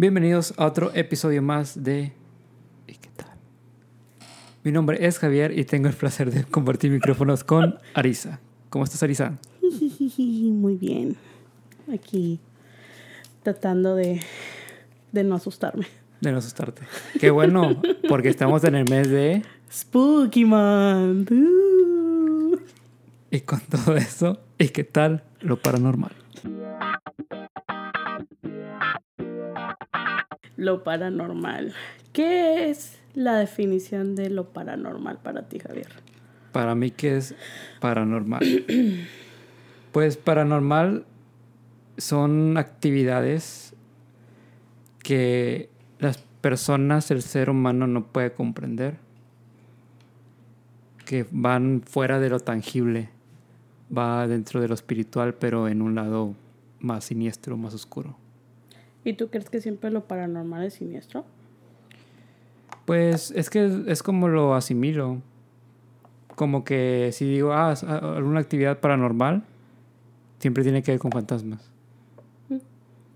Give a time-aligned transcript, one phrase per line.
[0.00, 2.12] Bienvenidos a otro episodio más de
[2.86, 3.32] ¿Y qué tal?
[4.62, 8.38] Mi nombre es Javier y tengo el placer de compartir micrófonos con Arisa.
[8.70, 9.38] ¿Cómo estás, Arisa?
[10.16, 11.16] Muy bien.
[11.92, 12.38] Aquí
[13.42, 14.20] tratando de,
[15.10, 15.88] de no asustarme.
[16.20, 16.82] De no asustarte.
[17.18, 19.42] Qué bueno, porque estamos en el mes de...
[19.68, 21.32] Spooky Month.
[21.32, 22.56] Uh.
[23.32, 26.12] Y con todo eso, ¿y qué tal lo paranormal?
[30.56, 31.74] Lo paranormal.
[32.12, 35.88] ¿Qué es la definición de lo paranormal para ti, Javier?
[36.52, 37.34] Para mí, ¿qué es
[37.80, 38.42] paranormal?
[39.92, 41.04] pues paranormal
[41.96, 43.74] son actividades
[45.02, 48.96] que las personas, el ser humano no puede comprender,
[51.04, 53.10] que van fuera de lo tangible,
[53.96, 56.34] va dentro de lo espiritual, pero en un lado
[56.80, 58.16] más siniestro, más oscuro.
[59.08, 61.24] ¿Y tú crees que siempre lo paranormal es siniestro?
[62.84, 65.22] Pues es que es como lo asimilo.
[66.34, 69.44] Como que si digo, ah, alguna actividad paranormal,
[70.40, 71.70] siempre tiene que ver con fantasmas.
[72.50, 72.58] Mm.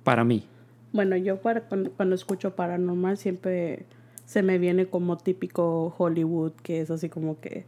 [0.02, 0.46] Para mí.
[0.94, 3.84] Bueno, yo para, cuando, escucho paranormal siempre
[4.24, 7.66] se me viene como típico Hollywood, que es así como que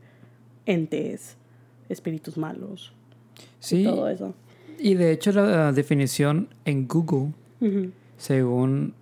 [0.65, 1.37] entes,
[1.91, 2.95] espíritus malos.
[3.61, 3.83] Sí.
[3.83, 4.33] Y todo eso.
[4.79, 7.33] Y de hecho la definición en Google,
[8.17, 8.95] según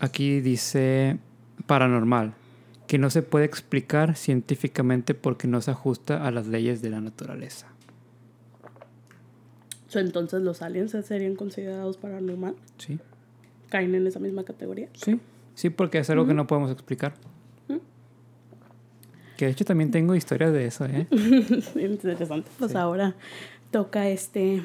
[0.00, 1.18] aquí dice
[1.66, 2.34] paranormal,
[2.86, 7.00] que no se puede explicar científicamente porque no se ajusta a las leyes de la
[7.00, 7.68] naturaleza.
[9.92, 12.54] Entonces los aliens serían considerados paranormal.
[12.78, 12.98] Sí
[13.70, 14.88] caen en esa misma categoría.
[14.92, 15.18] Sí,
[15.54, 17.14] sí, porque es algo que no podemos explicar.
[19.38, 21.06] Que de hecho también tengo historias de eso, ¿eh?
[21.76, 22.50] Interesante.
[22.58, 23.14] Pues ahora
[23.70, 24.62] toca este,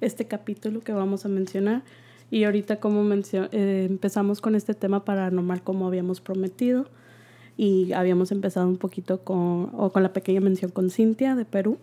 [0.00, 1.82] este capítulo que vamos a mencionar.
[2.30, 6.86] Y ahorita como eh, empezamos con este tema paranormal como habíamos prometido.
[7.56, 11.78] Y habíamos empezado un poquito con, o con la pequeña mención con Cintia de Perú.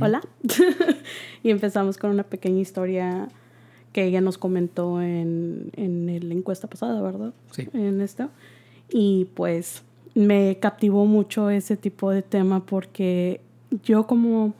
[0.00, 0.20] Hola.
[1.42, 3.28] y empezamos con una pequeña historia
[3.92, 7.32] que ella nos comentó en, en la encuesta pasada, ¿verdad?
[7.50, 7.68] Sí.
[7.72, 8.28] En esto.
[8.90, 9.82] Y pues
[10.14, 13.40] me captivó mucho ese tipo de tema porque
[13.82, 14.54] yo como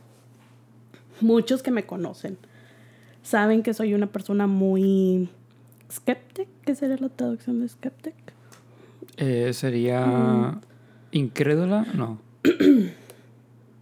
[1.21, 2.39] muchos que me conocen
[3.27, 5.29] saben que soy una persona muy
[5.91, 6.49] skeptic.
[6.65, 8.15] ¿Qué sería la traducción de skeptic?
[9.17, 10.61] Eh, sería mm.
[11.13, 12.19] incrédula, no.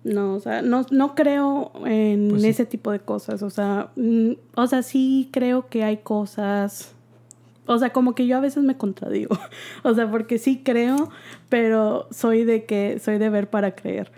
[0.04, 3.42] No, o sea, no, no creo en pues ese tipo de cosas.
[3.42, 6.92] O sea, mm, o sea, sí creo que hay cosas.
[7.64, 9.38] O sea, como que yo a veces me contradigo.
[9.82, 11.08] O sea, porque sí creo,
[11.48, 14.12] pero soy de que soy de ver para creer.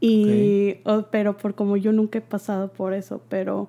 [0.00, 0.76] Y,
[1.10, 3.68] pero por como yo nunca he pasado por eso, pero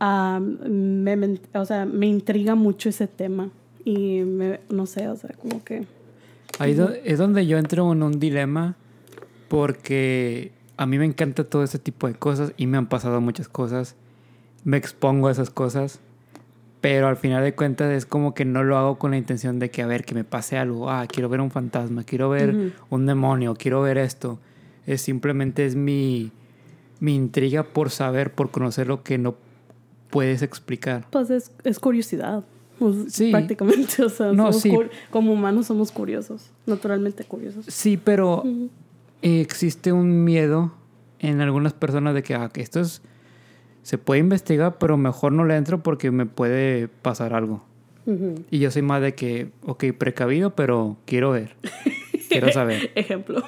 [0.00, 3.50] me, o sea, me intriga mucho ese tema.
[3.84, 5.84] Y me, no sé, o sea, como que...
[6.58, 8.76] Ahí es donde yo entro en un dilema
[9.48, 13.48] porque a mí me encanta todo ese tipo de cosas y me han pasado muchas
[13.48, 13.96] cosas.
[14.64, 16.00] Me expongo a esas cosas,
[16.80, 19.70] pero al final de cuentas es como que no lo hago con la intención de
[19.70, 20.90] que, a ver, que me pase algo.
[20.90, 24.38] Ah, quiero ver un fantasma, quiero ver un demonio, quiero ver esto.
[24.86, 26.30] Es simplemente es mi,
[27.00, 29.34] mi intriga por saber, por conocer lo que no
[30.10, 31.06] puedes explicar.
[31.10, 32.44] Pues es, es curiosidad.
[32.78, 33.30] Pues, sí.
[33.30, 34.32] Prácticamente, o sea,
[35.10, 37.66] como humanos somos curiosos, naturalmente curiosos.
[37.68, 38.42] Sí, pero
[39.22, 40.72] existe un miedo
[41.18, 43.00] en algunas personas de que, ah, esto es,
[43.82, 47.64] se puede investigar, pero mejor no le entro porque me puede pasar algo.
[48.50, 51.56] Y yo soy más de que, ok, precavido, pero quiero ver.
[52.28, 52.92] quiero saber.
[52.94, 53.42] Ejemplo.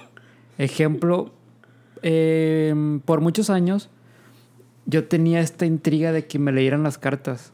[0.56, 1.30] Ejemplo,
[2.00, 3.90] em, por muchos años
[4.86, 7.52] yo tenía esta intriga de que me leyeran las cartas.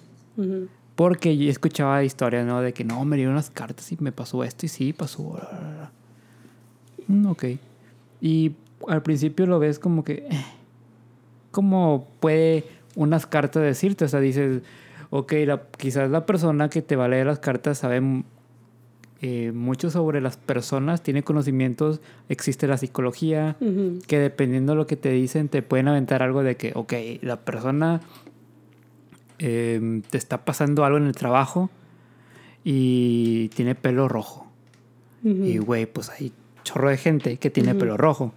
[0.94, 2.60] Porque yo escuchaba historias, ¿no?
[2.60, 5.40] De que no, me dieron las cartas y me pasó esto y sí, pasó.
[7.08, 7.44] Mm, ok.
[8.20, 8.52] Y
[8.88, 10.44] al principio lo ves como que, eh,
[11.50, 12.64] ¿cómo puede
[12.94, 14.04] unas cartas decirte?
[14.04, 14.62] O sea, dices,
[15.10, 15.32] ok,
[15.76, 18.22] quizás la persona que te va a leer las cartas sabe
[19.24, 23.56] eh, mucho sobre las personas, tiene conocimientos, existe la psicología,
[24.08, 27.36] que dependiendo de lo que te dicen te pueden aventar algo de que, ok, la
[27.36, 28.00] persona
[29.38, 31.70] em, te está pasando algo en el trabajo
[32.64, 34.50] y tiene pelo rojo.
[35.22, 36.32] Y, güey, pues ahí
[36.64, 38.34] chorro de gente que tiene pelo rojo.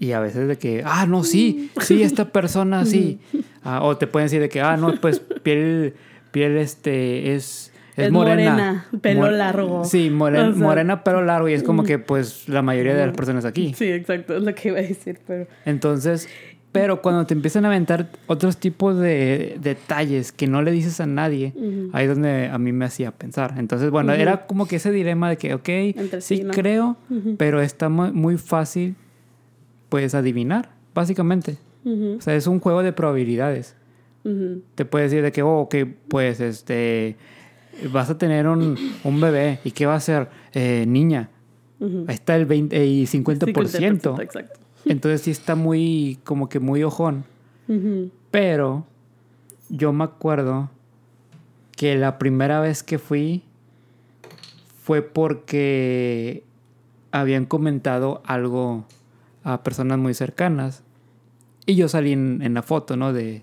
[0.00, 3.20] Y a veces de que, ah, no, sí, sí, esta persona sí.
[3.62, 5.94] Ah, o te pueden decir de que, ah, no, pues piel,
[6.32, 8.86] piel este, es, es, morena.
[9.00, 9.84] pelo largo.
[9.84, 11.48] Sí, morena, pelo largo.
[11.48, 13.74] Y es como que, pues, la mayoría de las personas aquí.
[13.74, 15.46] Sí, exacto, es lo que iba a decir, pero...
[15.64, 16.28] Entonces,
[16.72, 21.06] Pero cuando te empiezan a aventar otros tipos de detalles que no le dices a
[21.06, 21.52] nadie,
[21.92, 23.54] ahí es donde a mí me hacía pensar.
[23.58, 25.68] Entonces, bueno, era como que ese dilema de que, ok,
[26.20, 26.96] sí, creo,
[27.36, 28.96] pero está muy fácil,
[29.90, 31.58] pues, adivinar, básicamente.
[31.84, 33.76] O sea, es un juego de probabilidades.
[34.74, 35.74] Te puede decir de que, oh, ok,
[36.08, 37.16] pues, este,
[37.92, 40.28] vas a tener un, un bebé y ¿qué va a ser?
[40.52, 41.30] Eh, niña.
[42.06, 43.52] Ahí está el 20 y 50%.
[43.52, 44.60] 50% exacto.
[44.84, 47.24] Entonces sí está muy, como que muy ojón.
[48.30, 48.86] Pero
[49.70, 50.70] yo me acuerdo
[51.74, 53.42] que la primera vez que fui
[54.82, 56.44] fue porque
[57.12, 58.84] habían comentado algo
[59.42, 60.82] a personas muy cercanas.
[61.64, 63.12] Y yo salí en, la foto, ¿no?
[63.12, 63.42] De,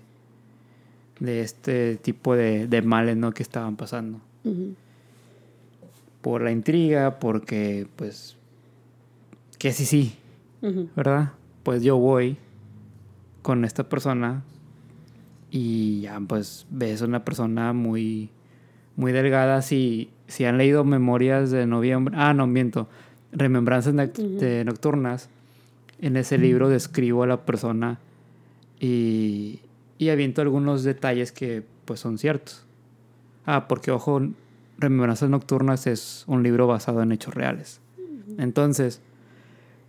[1.20, 3.32] de este tipo de, de males, ¿no?
[3.32, 4.20] Que estaban pasando.
[6.22, 8.36] Por la intriga, porque, pues,
[9.58, 10.14] que sí, sí,
[10.96, 11.32] ¿verdad?
[11.62, 12.36] Pues yo voy
[13.42, 14.42] con esta persona
[15.50, 18.30] y ya pues ves una persona muy,
[18.96, 19.62] muy delgada.
[19.62, 22.88] Si, si han leído Memorias de Noviembre, ah, no, miento,
[23.32, 25.28] Remembranzas de Nocturnas,
[26.00, 27.98] en ese libro describo a la persona
[28.80, 29.60] y,
[30.00, 32.64] y aviento algunos detalles que pues son ciertos.
[33.44, 34.22] Ah, porque ojo,
[34.78, 37.82] Remembranzas Nocturnas es un libro basado en hechos reales.
[38.38, 39.02] Entonces,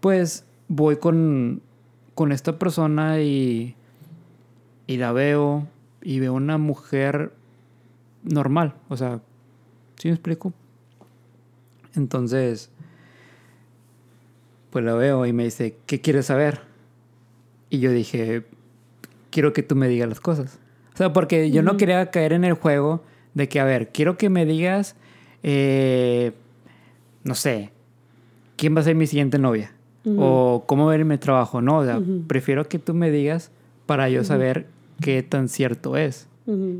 [0.02, 1.62] pues voy con,
[2.14, 3.78] con esta persona y,
[4.86, 5.70] y la veo
[6.02, 7.32] y veo una mujer
[8.24, 9.22] normal, o sea,
[9.96, 10.52] ¿sí me explico?
[11.96, 12.70] Entonces,
[14.72, 16.64] pues la veo y me dice, ¿qué quieres saber?
[17.70, 18.44] Y yo dije,
[19.32, 20.60] quiero que tú me digas las cosas.
[20.94, 23.02] O sea, porque yo no quería caer en el juego
[23.34, 24.96] de que, a ver, quiero que me digas,
[25.42, 26.34] eh,
[27.24, 27.72] no sé,
[28.58, 29.72] ¿quién va a ser mi siguiente novia?
[30.04, 31.62] o cómo ver mi trabajo.
[31.62, 33.52] No, o sea, prefiero que tú me digas
[33.86, 34.66] para yo saber
[35.00, 36.28] qué tan cierto es.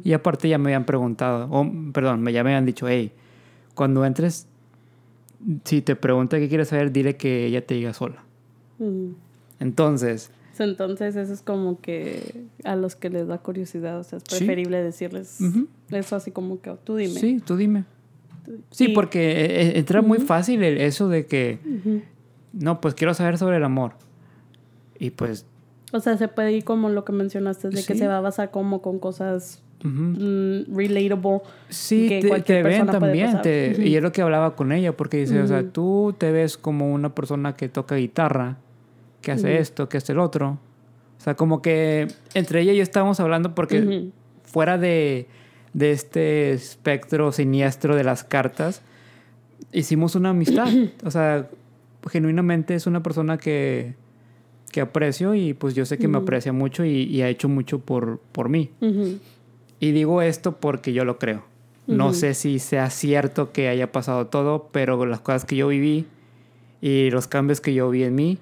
[0.04, 3.12] Y aparte ya me habían preguntado, o perdón, ya me habían dicho, hey,
[3.76, 4.48] cuando entres,
[5.64, 8.24] si te pregunta qué quieres saber, dile que ella te diga sola.
[9.60, 10.32] Entonces...
[10.64, 14.82] Entonces eso es como que a los que les da curiosidad, o sea, es preferible
[14.82, 15.40] decirles
[15.90, 17.20] eso así como que tú dime.
[17.20, 17.86] Sí, tú dime.
[18.70, 21.60] Sí, porque eh, eh, entra muy fácil eso de que
[22.54, 23.94] no, pues quiero saber sobre el amor.
[25.00, 25.46] Y pues...
[25.94, 28.52] O sea, se puede ir como lo que mencionaste, de que se va a basar
[28.52, 31.42] como con cosas mm, relatable.
[31.70, 33.42] Sí, que te, ven también.
[33.78, 36.94] Y es lo que hablaba con ella, porque dice, o sea, tú te ves como
[36.94, 38.58] una persona que toca guitarra,
[39.22, 40.58] que hace esto, que hace el otro.
[41.18, 44.10] O sea, como que entre ella y yo estábamos hablando porque
[44.44, 45.28] fuera de,
[45.74, 48.82] de este espectro siniestro de las cartas,
[49.72, 50.68] hicimos una amistad.
[51.04, 51.48] o sea,
[52.10, 53.94] genuinamente es una persona que,
[54.72, 58.20] que aprecio y pues yo sé que me aprecia mucho y, ha hecho mucho por,
[58.32, 58.72] por mí.
[59.80, 61.44] Y digo esto porque yo lo creo.
[61.88, 66.06] No sé si sea cierto que haya pasado todo, pero las cosas que yo viví
[66.82, 68.38] y los cambios que yo vi en mí,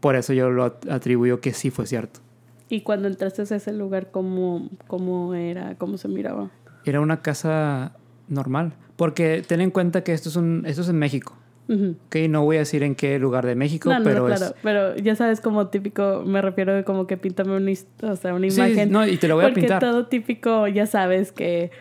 [0.00, 2.20] por eso yo lo atribuyo que sí fue cierto.
[2.68, 6.50] ¿Y cuando entraste a ese lugar, cómo, cómo era, cómo se miraba?
[6.84, 7.92] Era una casa
[8.28, 11.36] normal, porque ten en cuenta que esto es, un, esto es en México.
[11.68, 15.40] Ok, no voy a decir en qué lugar de México, pero claro, pero ya sabes
[15.40, 18.92] como típico, me refiero de como que píntame una, o sea, una imagen.
[18.92, 19.80] no, y te lo voy a pintar.
[19.80, 21.72] Porque todo típico, ya sabes que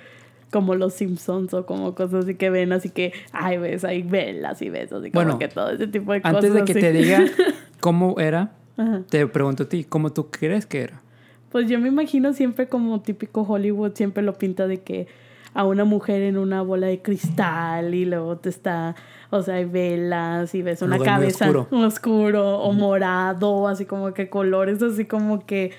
[0.52, 4.62] como los Simpsons o como cosas así que ven, así que, ay, ves, hay velas
[4.62, 6.36] y ves, así como que todo ese tipo de cosas.
[6.36, 7.26] Antes de que te diga
[7.80, 8.52] cómo era,
[9.10, 11.02] te pregunto a ti, ¿cómo tú crees que era?
[11.52, 15.08] Pues yo me imagino siempre como típico Hollywood, siempre lo pinta de que
[15.54, 18.96] a una mujer en una bola de cristal y luego te está,
[19.30, 22.60] o sea, hay velas y ves una cabeza oscuro.
[22.60, 25.72] o morado, así como que colores, así como que,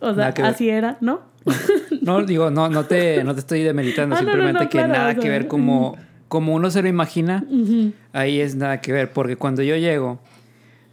[0.00, 1.20] o sea, así era, ¿no?
[2.02, 5.48] No, digo, no, no, te, no te estoy demeritando, ah, simplemente que nada que ver
[5.48, 5.96] como,
[6.28, 7.44] como uno se lo imagina,
[8.12, 10.20] ahí es nada que ver, porque cuando yo llego,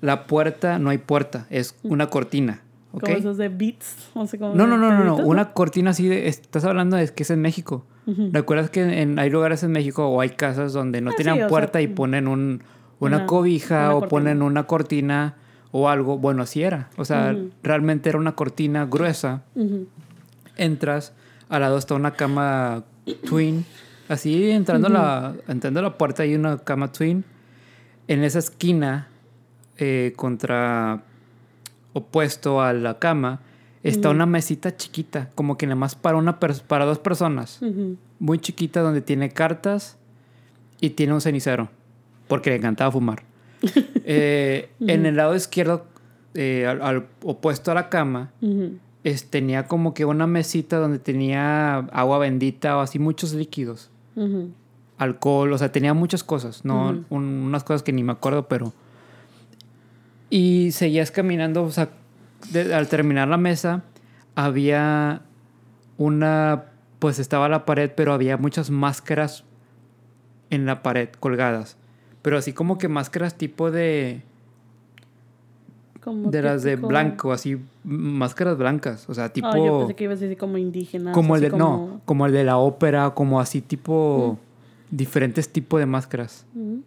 [0.01, 2.62] la puerta no hay puerta, es una cortina.
[2.93, 3.15] ¿okay?
[3.15, 4.55] Como esos de beats, no sé cómo.
[4.55, 7.41] No, no, no, no, no, una cortina así de, estás hablando de que es en
[7.41, 7.86] México.
[8.05, 11.81] ¿Recuerdas que en, hay lugares en México o hay casas donde no ah, tienen puerta
[11.81, 12.62] y ponen un,
[13.00, 15.36] una, cobija o ponen una cortina
[15.72, 16.17] o algo?
[16.17, 16.89] Bueno, así era.
[16.98, 19.43] O sea, realmente era una cortina gruesa.
[20.55, 21.13] Entras,
[21.50, 22.83] al lado está una cama
[23.27, 23.65] twin.
[24.10, 27.24] Así entrando, la, entrando a la puerta hay una cama twin.
[28.07, 29.07] En esa esquina,
[29.77, 31.03] eh, contra
[31.93, 33.41] opuesto a la cama,
[33.83, 37.60] está una mesita chiquita, como que nada más para, una para dos personas.
[38.19, 39.98] Muy chiquita, donde tiene cartas
[40.79, 41.69] y tiene un cenicero,
[42.27, 43.24] porque le encantaba fumar.
[44.05, 45.86] Eh, en el lado izquierdo
[46.33, 48.33] eh, al, opuesto a la cama,
[49.03, 53.89] es, tenía como que una mesita donde tenía agua bendita o así muchos líquidos.
[54.98, 57.03] Alcohol, o sea, tenía muchas cosas, ¿no?
[57.10, 58.74] unas cosas que ni me acuerdo, pero...
[60.29, 61.89] Y seguías caminando, o sea,
[62.74, 63.83] al terminar la mesa,
[64.36, 65.22] había
[65.98, 66.65] una,
[67.00, 69.43] pues estaba la pared, pero había muchas máscaras
[70.50, 71.77] en la pared colgadas.
[72.22, 74.24] Pero así como que máscaras tipo de
[76.05, 79.10] de las de blanco, así, máscaras blancas.
[79.10, 79.50] O sea, tipo.
[79.50, 81.13] Oh, yo pensé que ibas a decir como indígenas.
[81.13, 84.38] Como el de, no, como el de la ópera, como así tipo.
[84.39, 84.95] Mm.
[84.95, 86.45] Diferentes tipos de máscaras.
[86.53, 86.77] Mm,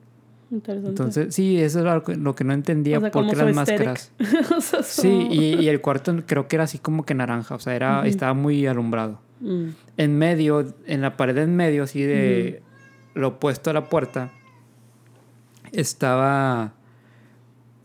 [0.53, 0.89] interesante.
[0.91, 3.01] Entonces, sí, eso es lo que, no entendía.
[3.01, 4.13] ¿Por qué las máscaras?
[4.85, 7.57] Sí, y, el cuarto creo que era así como que naranja.
[7.57, 9.19] O sea, era, estaba muy alumbrado.
[9.41, 9.69] Mm.
[9.97, 12.63] En medio, en la pared en medio, así de
[13.15, 14.31] lo opuesto a la puerta,
[15.73, 16.76] estaba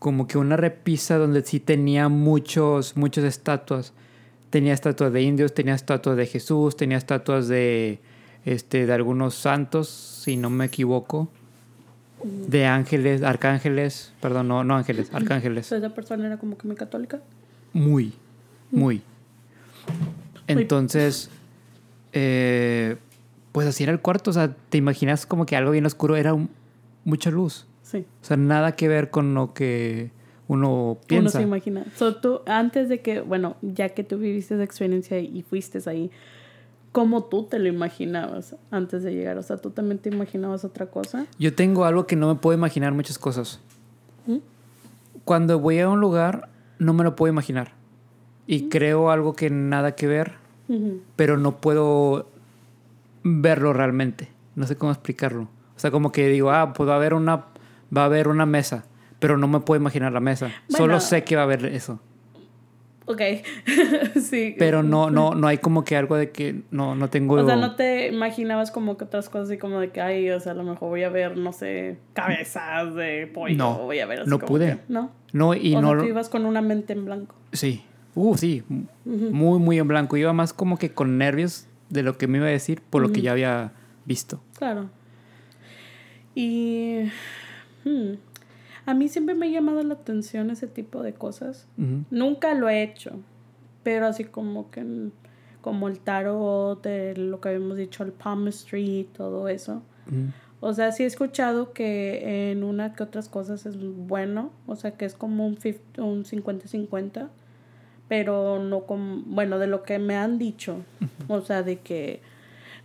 [0.02, 3.92] como que una repisa donde sí tenía muchos, muchas estatuas.
[4.50, 8.00] Tenía estatuas de indios, tenía estatuas de Jesús, tenía estatuas de,
[8.44, 11.28] este, de algunos santos, si no me equivoco.
[12.24, 15.70] De ángeles, arcángeles, perdón, no, no ángeles, arcángeles.
[15.70, 17.20] ¿Esa persona era como que muy católica?
[17.72, 18.12] Muy,
[18.72, 19.02] muy.
[20.48, 21.30] Entonces,
[22.12, 22.96] eh,
[23.52, 26.34] pues así era el cuarto, o sea, te imaginas como que algo bien oscuro, era
[27.04, 27.66] mucha luz.
[28.00, 30.10] O sea, nada que ver con lo que
[30.48, 31.38] uno piensa.
[31.38, 31.84] Uno se imagina.
[31.96, 36.10] So, tú, antes de que, bueno, ya que tú viviste esa experiencia y fuiste ahí,
[36.92, 39.38] ¿cómo tú te lo imaginabas antes de llegar?
[39.38, 41.26] O sea, ¿tú también te imaginabas otra cosa?
[41.38, 43.60] Yo tengo algo que no me puedo imaginar muchas cosas.
[44.26, 44.38] ¿Mm?
[45.24, 47.72] Cuando voy a un lugar, no me lo puedo imaginar.
[48.46, 48.68] Y ¿Mm?
[48.68, 50.32] creo algo que nada que ver,
[51.16, 52.26] pero no puedo
[53.22, 54.28] verlo realmente.
[54.54, 55.42] No sé cómo explicarlo.
[55.76, 57.46] O sea, como que digo, ah, puedo haber una
[57.96, 58.84] va a haber una mesa,
[59.18, 60.50] pero no me puedo imaginar la mesa.
[60.68, 62.00] Solo sé que va a haber eso.
[63.04, 63.20] Ok,
[64.20, 64.54] sí.
[64.58, 67.34] Pero no, no, no hay como que algo de que no, no tengo...
[67.34, 70.38] O sea, no te imaginabas como que otras cosas así como de que, ay, o
[70.38, 73.56] sea, a lo mejor voy a ver, no sé, cabezas de pollo.
[73.56, 74.78] No, voy a ver así no pude.
[74.88, 75.10] no.
[75.32, 75.90] No, y o no...
[75.90, 77.34] Sea, tú ibas con una mente en blanco.
[77.52, 77.82] Sí.
[78.14, 78.62] Uh, sí.
[79.04, 80.16] Muy, muy en blanco.
[80.16, 83.12] Iba más como que con nervios de lo que me iba a decir por lo
[83.12, 83.72] que ya había
[84.04, 84.42] visto.
[84.58, 84.90] Claro.
[86.34, 87.10] Y
[87.84, 88.14] Hmm.
[88.84, 91.68] A mí siempre me ha llamado la atención ese tipo de cosas.
[92.10, 93.12] Nunca lo he hecho,
[93.82, 95.10] pero así como que
[95.62, 99.82] como el tarot, de lo que habíamos dicho, el palmistry, todo eso.
[100.60, 104.92] O sea, sí he escuchado que en una que otras cosas es bueno, o sea,
[104.92, 107.28] que es como un 50-50,
[108.08, 110.76] pero no como, bueno, de lo que me han dicho,
[111.28, 112.20] o sea, de que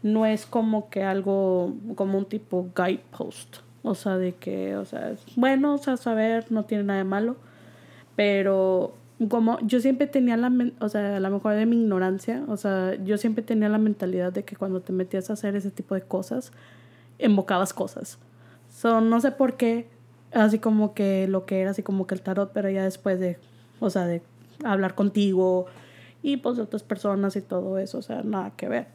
[0.04, 3.58] no es como que algo, como un tipo guidepost.
[3.84, 7.06] O sea, de que, o sea, es bueno, o sea, saber no tiene nada de
[7.06, 7.38] malo.
[8.16, 8.96] Pero
[9.30, 12.96] como yo siempre tenía la, o sea, a lo mejor de mi ignorancia, o sea,
[13.04, 16.02] yo siempre tenía la mentalidad de que cuando te metías a hacer ese tipo de
[16.02, 16.52] cosas,
[17.18, 18.20] invocabas cosas.
[18.70, 19.90] So, no sé por qué,
[20.32, 23.40] así como que lo que era así como que el tarot, pero ya después de,
[23.80, 24.22] o sea, de
[24.64, 25.66] hablar contigo
[26.22, 28.88] y pues de otras personas y todo eso, o sea, nada que ver.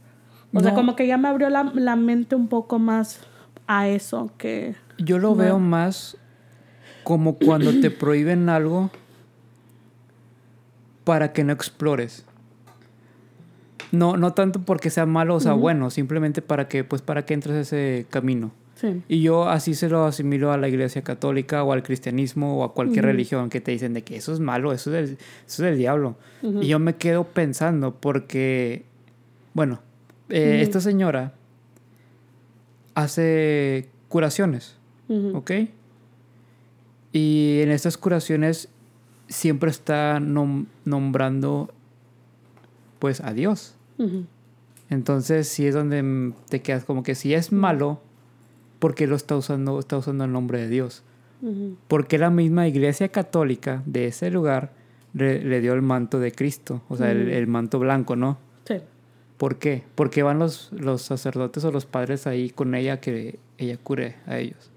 [0.55, 3.21] O sea, como que ya me abrió la, la mente un poco más
[3.66, 4.75] a eso que...
[4.99, 6.16] Yo lo veo más
[7.02, 8.90] como cuando te prohíben algo
[11.04, 12.25] para que no explores.
[13.90, 17.35] No, no tanto porque sea malo o sea bueno, simplemente para que, pues para que
[17.35, 18.52] entres ese camino.
[19.09, 22.75] Y yo así se lo asimilo a la iglesia católica o al cristianismo o a
[22.75, 25.59] cualquier religión que te dicen de que eso es malo, eso es del, eso es
[25.59, 26.16] del diablo.
[26.42, 28.85] Y yo me quedo pensando porque,
[29.54, 29.81] bueno,
[30.31, 31.33] eh, esta señora
[32.94, 34.76] hace curaciones,
[35.34, 35.50] ¿ok?
[37.12, 38.68] Y en estas curaciones
[39.28, 41.70] siempre está nombrando
[42.99, 43.75] pues a Dios.
[44.90, 48.00] Entonces sí es donde te quedas como que si es malo,
[48.78, 49.78] ¿por qué lo está usando?
[49.78, 51.02] Está usando el nombre de Dios.
[51.88, 54.72] Porque la misma iglesia católica de ese lugar
[55.12, 58.38] le, dio el manto de Cristo, o sea, el, el, manto blanco, ¿no?
[59.42, 59.49] Sí.
[59.49, 59.82] ¿Por qué?
[59.96, 64.38] Porque van los, los sacerdotes o los padres ahí con ella que ella cure a
[64.38, 64.70] ellos.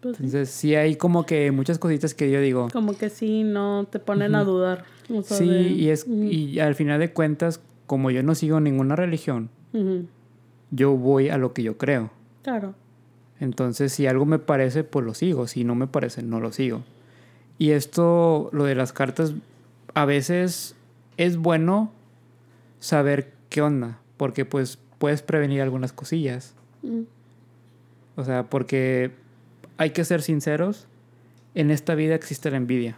[0.00, 0.74] Pues Entonces sí.
[0.74, 2.68] hay como que muchas cositas que yo digo.
[2.72, 4.84] Como que sí, no te ponen a dudar.
[5.22, 9.50] sí, y, es, y al final de cuentas, como yo no sigo ninguna religión,
[10.72, 12.10] yo voy a lo que yo creo.
[12.42, 12.74] Claro.
[13.38, 15.46] Entonces si algo me parece, pues lo sigo.
[15.46, 16.82] Si no me parece, no lo sigo.
[17.58, 19.34] Y esto, lo de las cartas,
[19.94, 20.74] a veces
[21.18, 21.92] es bueno
[22.80, 26.54] saber qué onda, porque pues puedes prevenir algunas cosillas.
[26.82, 27.02] Mm.
[28.16, 29.12] O sea, porque
[29.76, 30.86] hay que ser sinceros,
[31.54, 32.96] en esta vida existe la envidia.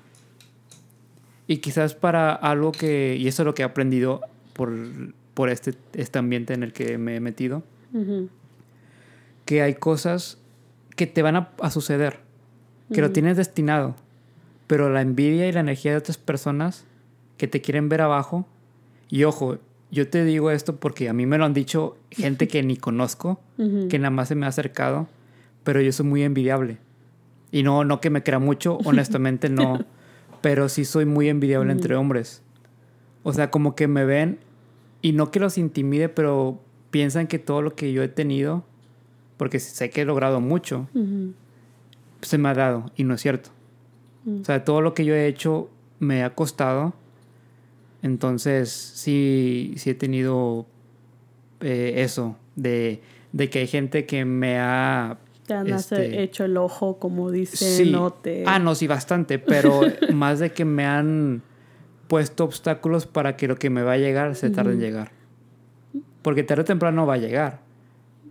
[1.46, 4.20] Y quizás para algo que, y eso es lo que he aprendido
[4.52, 4.72] por,
[5.34, 7.62] por este, este ambiente en el que me he metido,
[9.44, 10.38] que hay cosas
[10.96, 12.20] que te van a, suceder,
[12.92, 13.94] que lo tienes destinado,
[14.66, 16.84] pero la envidia y la energía de otras personas
[17.36, 18.46] que te quieren ver abajo,
[19.08, 19.58] y ojo,
[19.92, 23.40] yo te digo esto porque a mí me lo han dicho gente que ni conozco,
[23.88, 25.06] que nada más se me ha acercado,
[25.62, 26.78] pero yo soy muy envidiable.
[27.52, 29.84] Y no, no que me crea mucho, honestamente no,
[30.40, 32.42] pero sí soy muy envidiable entre hombres.
[33.22, 34.38] O sea, como que me ven
[35.02, 36.58] y no que los intimide, pero
[36.90, 38.64] piensan que todo lo que yo he tenido,
[39.36, 40.88] porque sé que he logrado mucho,
[42.22, 43.50] se me ha dado y no es cierto.
[44.40, 45.68] O sea, todo lo que yo he hecho
[45.98, 46.94] me ha costado.
[48.02, 50.66] Entonces, sí, sí he tenido
[51.60, 53.00] eh, eso, de,
[53.32, 57.84] de que hay gente que me ha te han este, hecho el ojo, como dice,
[57.86, 58.14] no
[58.46, 59.80] Ah, no, sí, bastante, pero
[60.12, 61.42] más de que me han
[62.06, 65.12] puesto obstáculos para que lo que me va a llegar se tarde en llegar.
[66.22, 67.60] Porque tarde o temprano va a llegar,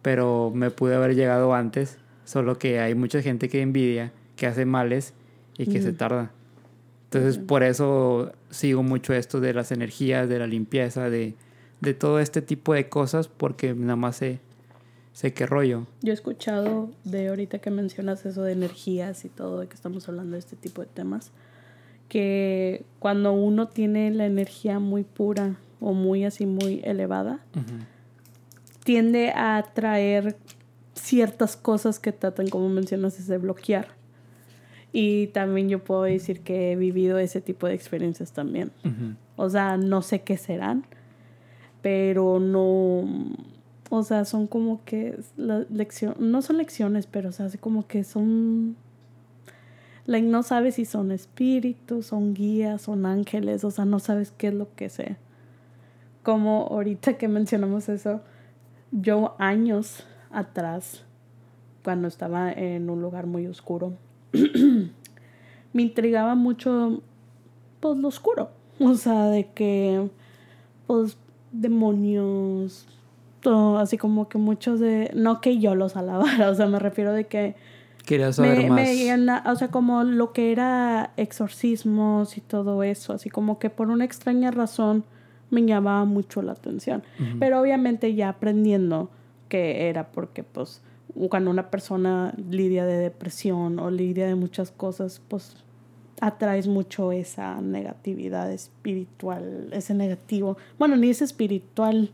[0.02, 4.66] pero me pude haber llegado antes, solo que hay mucha gente que envidia, que hace
[4.66, 5.14] males
[5.58, 6.32] y que se tarda.
[7.14, 11.36] Entonces, por eso sigo mucho esto de las energías, de la limpieza, de,
[11.82, 14.40] de todo este tipo de cosas, porque nada más se
[15.14, 15.88] sé qué rollo.
[16.02, 20.08] Yo he escuchado de ahorita que mencionas eso de energías y todo, de que estamos
[20.08, 21.32] hablando de este tipo de temas,
[22.08, 27.40] que cuando uno tiene la energía muy pura o muy así, muy elevada,
[28.84, 30.38] tiende a atraer
[30.94, 34.01] ciertas cosas que tratan, como mencionas, de bloquear.
[34.94, 38.72] Y también yo puedo decir que he vivido ese tipo de experiencias también.
[39.36, 40.86] O sea, no sé qué serán,
[41.82, 43.06] pero no
[43.94, 48.06] o sea, son como que la lección, no son lecciones, pero o sea, como que
[48.06, 48.78] son
[50.06, 54.48] like, no sabes si son espíritus, son guías, son ángeles, o sea, no sabes qué
[54.48, 55.18] es lo que sea.
[56.24, 58.22] Como ahorita que mencionamos eso,
[58.92, 61.04] yo años atrás,
[61.84, 63.94] cuando estaba en un lugar muy oscuro,
[65.74, 67.02] me intrigaba mucho,
[67.80, 68.52] pues, lo oscuro.
[68.80, 70.10] O sea, de que,
[70.88, 71.16] pues,
[71.52, 72.88] demonios,
[73.78, 77.28] así como que muchos de, no que yo los alabara, o sea, me refiero de
[77.28, 77.56] que...
[78.06, 79.46] Quería saber más.
[79.46, 84.04] o sea, como lo que era exorcismos y todo eso, así como que por una
[84.04, 85.04] extraña razón
[85.52, 87.04] me llamaba mucho la atención.
[87.40, 89.12] Pero obviamente ya aprendiendo
[89.50, 90.82] que era porque pues
[91.30, 95.56] cuando una persona lidia de depresión o lidia de muchas cosas, pues
[96.22, 100.58] atraes mucho esa negatividad espiritual, ese negativo.
[100.78, 102.12] Bueno, ni es espiritual,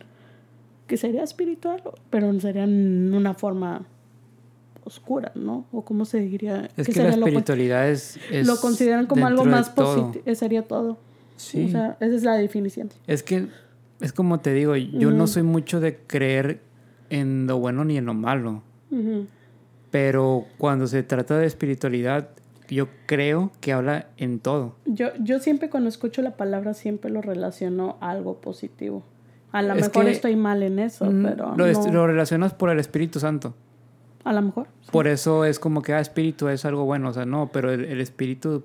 [0.88, 3.86] que sería espiritual, pero sería en una forma
[4.86, 5.66] oscura, ¿no?
[5.74, 6.70] O cómo se diría.
[6.78, 10.24] Es que la espiritualidad es, Lo consideran como algo más positivo.
[10.26, 10.98] Eh, sería todo.
[11.36, 11.66] Sí.
[11.66, 12.90] O sea, esa es la definición.
[13.06, 13.48] Es que,
[14.00, 16.62] es como te digo, yo no soy mucho de creer
[17.10, 18.64] en lo bueno ni en lo malo.
[19.92, 22.30] Pero cuando se trata de espiritualidad,
[22.70, 24.76] yo creo que habla en todo.
[24.86, 29.04] Yo, yo siempre cuando escucho la palabra siempre lo relaciono a algo positivo.
[29.52, 31.56] A lo mejor estoy mal en eso, mm, pero.
[31.56, 33.56] Lo, lo, relacionas por el Espíritu Santo.
[34.24, 34.68] A lo mejor.
[34.92, 37.10] Por eso es como que, ah, espíritu es algo bueno.
[37.10, 38.64] O sea, no, pero el, espíritu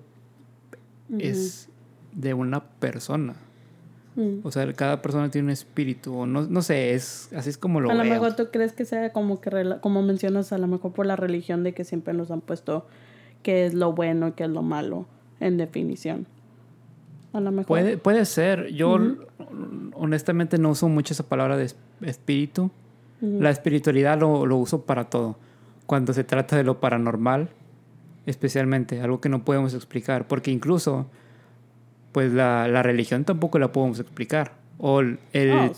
[1.18, 1.68] es
[2.12, 3.34] de una persona.
[4.16, 4.40] Mm.
[4.44, 6.14] O sea, cada persona tiene un espíritu.
[6.14, 8.84] O no, no sé, es, así es como lo A lo mejor tú crees que
[8.84, 12.30] sea como que, como mencionas, a lo mejor por la religión de que siempre nos
[12.30, 12.86] han puesto
[13.42, 15.06] qué es lo bueno y qué es lo malo,
[15.40, 16.26] en definición.
[17.32, 17.66] A lo mejor.
[17.66, 18.72] Puede, puede ser.
[18.72, 18.98] Yo
[19.94, 21.70] honestamente no uso mucho esa palabra de
[22.02, 22.70] espíritu.
[23.20, 25.36] La espiritualidad lo, lo, uso para todo.
[25.86, 27.50] Cuando se trata de lo paranormal,
[28.26, 30.26] especialmente, algo que no podemos explicar.
[30.26, 31.06] Porque incluso,
[32.12, 34.52] pues la, la religión tampoco la podemos explicar.
[34.78, 35.18] O el...
[35.52, 35.70] Ah,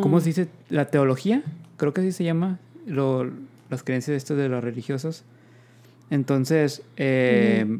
[0.00, 0.48] ¿Cómo se dice?
[0.68, 1.42] La teología,
[1.76, 2.58] creo que así se llama.
[2.86, 3.30] Lo,
[3.70, 5.24] las creencias esto de los religiosos.
[6.10, 7.78] Entonces, eh,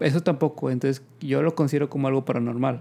[0.00, 0.70] eso tampoco.
[0.70, 2.80] Entonces yo lo considero como algo paranormal.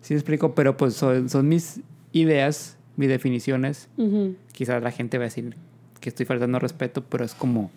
[0.00, 1.80] Sí explico, pero pues son, son, mis
[2.12, 3.88] ideas, mis definiciones.
[4.52, 5.56] Quizás la gente va a decir
[6.00, 7.70] que estoy faltando respeto, pero es como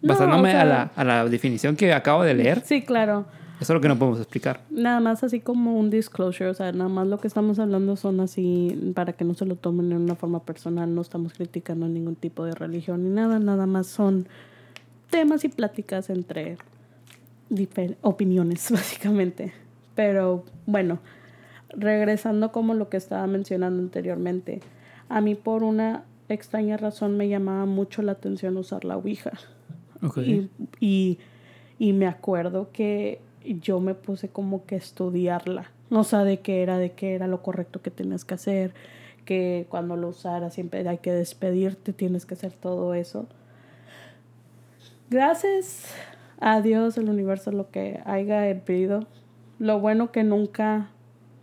[0.00, 2.62] basándome a, la, a la definición que acabo de leer.
[2.64, 3.26] Sí, claro.
[3.60, 4.62] Eso es lo que no podemos explicar.
[4.70, 8.20] Nada más así como un disclosure, o sea, nada más lo que estamos hablando son
[8.20, 12.16] así para que no se lo tomen de una forma personal, no estamos criticando ningún
[12.16, 14.26] tipo de religión ni nada, nada más son
[15.10, 16.58] temas y pláticas entre
[18.02, 19.52] opiniones, básicamente.
[19.94, 20.98] Pero bueno,
[21.70, 24.60] regresando como lo que estaba mencionando anteriormente,
[25.08, 29.32] a mí por una extraña razón me llamaba mucho la atención usar la Ouija.
[30.80, 31.18] Y,
[31.78, 35.70] y, me acuerdo que yo me puse como que estudiarla.
[35.90, 38.74] O sea, de qué era, de qué era lo correcto que tenías que hacer,
[39.24, 43.26] que cuando lo usaras siempre hay que despedirte, tienes que hacer todo eso.
[45.10, 45.94] Gracias
[46.40, 49.06] a Dios, el universo, lo que haya pedido.
[49.58, 50.88] Lo bueno que nunca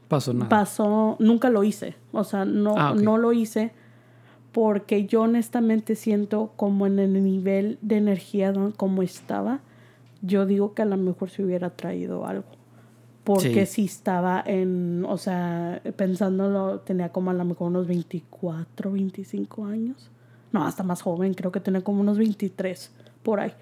[0.07, 0.49] pasó nada.
[0.49, 1.95] Pasó, nunca lo hice.
[2.11, 3.71] O sea, no, ah, no lo hice
[4.51, 9.61] porque yo honestamente siento como en el nivel de energía como estaba,
[10.21, 12.45] yo digo que a lo mejor se hubiera traído algo.
[13.23, 19.65] Porque si estaba en, o sea, pensándolo, tenía como a lo mejor unos 24, 25
[19.65, 20.09] años.
[20.51, 23.53] No, hasta más joven, creo que tenía como unos 23 por ahí.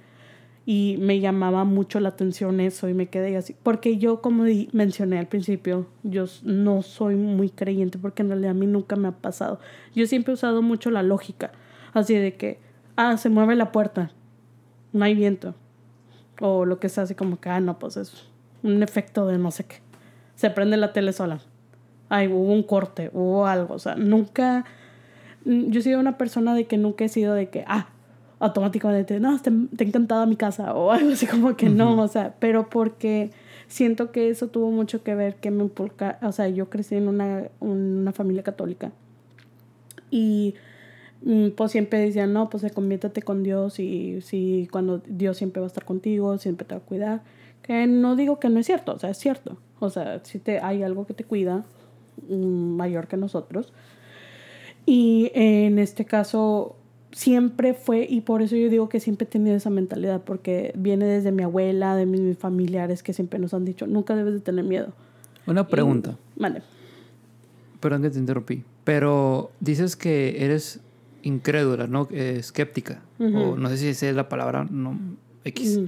[0.65, 3.56] Y me llamaba mucho la atención eso y me quedé así.
[3.62, 8.56] Porque yo, como mencioné al principio, yo no soy muy creyente porque en realidad a
[8.56, 9.60] mí nunca me ha pasado.
[9.93, 11.52] Yo siempre he usado mucho la lógica.
[11.93, 12.60] Así de que,
[12.95, 14.12] ah, se mueve la puerta,
[14.93, 15.56] no hay viento.
[16.39, 18.28] O lo que sea así como que, ah, no, pues es
[18.63, 19.78] un efecto de no sé qué.
[20.36, 21.39] Se prende la tele sola.
[22.08, 23.73] Ay, hubo un corte, hubo algo.
[23.73, 24.65] O sea, nunca.
[25.45, 27.89] Yo he sido una persona de que nunca he sido de que, ah,
[28.39, 32.36] automáticamente, no, te, te encantado mi casa o algo así como que no, o sea,
[32.39, 33.32] pero porque
[33.67, 37.08] siento que eso tuvo mucho que ver que me impulca, o sea, yo crecí en
[37.08, 38.91] una, una familia católica
[40.10, 40.78] y mm,
[41.55, 45.67] pues siempre decían, no, pues conviértete con Dios y si cuando Dios siempre va a
[45.67, 47.23] estar contigo, siempre te va a cuidar,
[47.62, 50.60] que no digo que no es cierto, o sea, es cierto, o sea, si te,
[50.60, 51.65] hay algo que te cuida
[52.29, 53.73] mm, mayor que nosotros.
[54.86, 56.77] Y en este caso,
[57.12, 61.05] siempre fue, y por eso yo digo que siempre he tenido esa mentalidad, porque viene
[61.05, 64.65] desde mi abuela, de mis, familiares que siempre nos han dicho, nunca debes de tener
[64.65, 64.93] miedo.
[65.45, 66.17] Una pregunta.
[66.36, 66.62] vale.
[67.79, 70.82] Perdón que te interrumpí, pero dices que eres
[71.23, 72.08] incrédula, ¿no?
[72.12, 74.97] escéptica, o no sé si esa es la palabra, no,
[75.43, 75.79] X.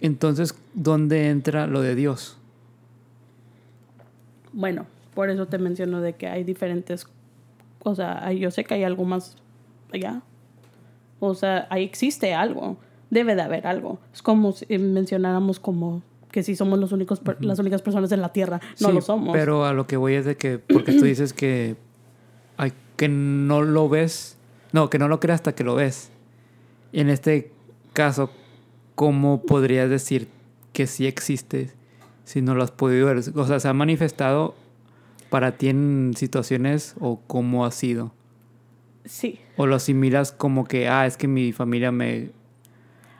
[0.00, 2.38] Entonces, ¿dónde entra lo de Dios?
[4.52, 7.06] Bueno, por eso te menciono de que hay diferentes
[7.82, 9.36] o sea, yo sé que hay algo más
[9.92, 10.22] allá.
[11.18, 12.76] O sea, ahí existe algo.
[13.10, 13.98] Debe de haber algo.
[14.12, 18.32] Es como si mencionáramos como que si somos los únicos, las únicas personas en la
[18.32, 18.60] Tierra.
[18.80, 19.32] No lo somos.
[19.32, 21.76] Pero a lo que voy es de que, porque tú dices que,
[23.00, 24.36] que no lo ves,
[24.72, 26.10] no, que no lo creas hasta que lo ves.
[26.92, 27.50] Y en este
[27.94, 28.30] caso,
[28.94, 30.28] ¿cómo podrías decir
[30.74, 31.70] que sí existe
[32.24, 33.16] si no lo has podido ver?
[33.16, 34.54] O sea, se ha manifestado
[35.30, 38.12] para ti en situaciones o cómo ha sido?
[39.06, 39.40] Sí.
[39.56, 42.32] ¿O lo asimilas como que, ah, es que mi familia me,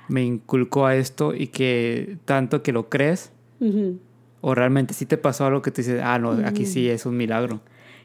[0.08, 3.32] me inculcó a esto y que tanto que lo crees?
[4.42, 7.16] ¿O realmente sí te pasó algo que te dice, ah, no, aquí sí es un
[7.16, 7.62] milagro?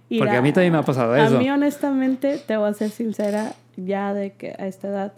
[0.10, 1.38] Porque a mí también me ha pasado eso.
[1.38, 5.14] A mí honestamente, te voy a ser sincera, ya de que a esta edad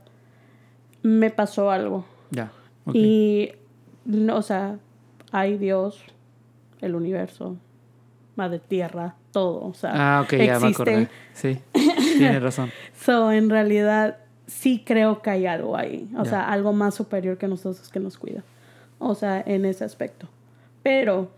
[1.04, 2.06] me pasó algo.
[2.32, 2.52] Ya.
[2.94, 3.52] Y,
[4.32, 4.78] o sea,
[5.32, 6.04] hay Dios,
[6.82, 7.58] el universo,
[8.36, 9.66] madre tierra, todo.
[9.66, 11.10] O sea, ah, ok, ya me acordé.
[11.34, 11.60] Sí,
[12.18, 12.72] tienes razón.
[13.00, 16.10] so, en realidad, sí creo que hay algo ahí.
[16.18, 18.44] O sea, algo más superior que nosotros que nos cuida.
[19.00, 20.28] O sea, en ese aspecto.
[20.82, 21.30] Pero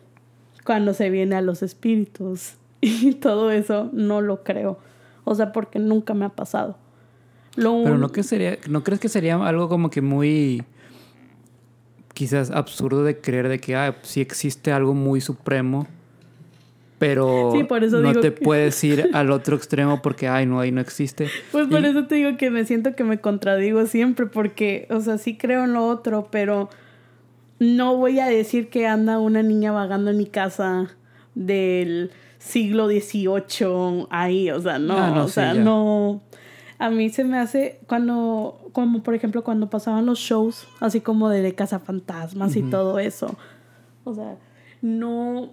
[0.63, 4.79] cuando se viene a los espíritus y todo eso, no lo creo.
[5.23, 6.77] O sea, porque nunca me ha pasado.
[7.55, 10.63] Pero no que sería, ¿no crees que sería algo como que muy
[12.13, 15.87] quizás absurdo de creer de que ah, sí existe algo muy supremo
[16.99, 17.53] pero
[18.01, 21.27] no te puedes ir al otro extremo porque, ay, no, ahí no existe.
[21.51, 25.17] Pues por eso te digo que me siento que me contradigo siempre, porque, o sea,
[25.17, 26.69] sí creo en lo otro, pero
[27.57, 30.89] no voy a decir que anda una niña vagando en mi casa
[31.35, 36.23] del siglo XVIII ahí, o sea, no, ah, o sea, no.
[36.79, 41.29] A mí se me hace cuando, como por ejemplo cuando pasaban los shows, así como
[41.29, 43.37] de, cazafantasmas y todo eso.
[44.05, 44.37] O sea,
[44.81, 45.49] no,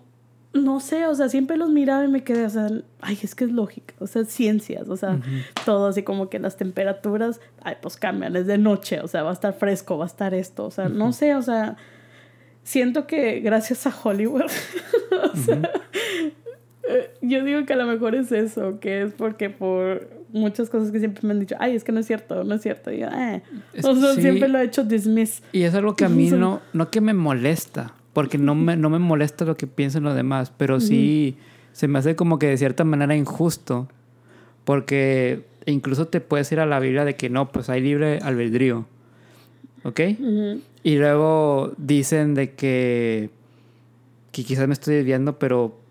[0.53, 2.69] no sé, o sea, siempre los miraba y me quedé, o sea,
[3.01, 5.21] ay, es que es lógica, o sea, ciencias, o sea,
[5.65, 9.31] todo así como que las temperaturas, ay, pues cambian, es de noche, o sea, va
[9.31, 11.77] a estar fresco, va a estar esto, o sea, no sé, o sea,
[12.63, 14.45] siento que gracias a Hollywood,
[15.33, 15.71] o sea,
[17.23, 20.99] yo digo que a lo mejor es eso, que es porque por muchas cosas que
[20.99, 23.09] siempre me han dicho, ay, es que no es cierto, no es cierto, y yo,
[23.09, 23.43] eh,
[23.83, 25.43] o sea, siempre lo he hecho dismiss.
[25.53, 28.91] Y es algo que a mí no, no que me molesta, porque no me, no
[28.91, 31.37] me molesta lo que piensen los demás, pero sí
[31.73, 33.89] se me hace como que de cierta manera injusto,
[34.65, 38.87] porque incluso te puedes ir a la Biblia de que no, pues hay libre albedrío,
[39.85, 40.01] ¿ok?
[40.83, 43.31] Y luego dicen de que,
[44.33, 45.86] que quizás me estoy desviando, pero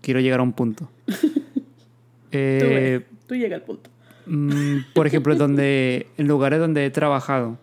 [0.00, 0.90] quiero llegar a un punto.
[2.32, 3.90] eh, tú, tú llega al punto.
[4.26, 7.58] Mm, por ejemplo, donde, en lugares donde he trabajado,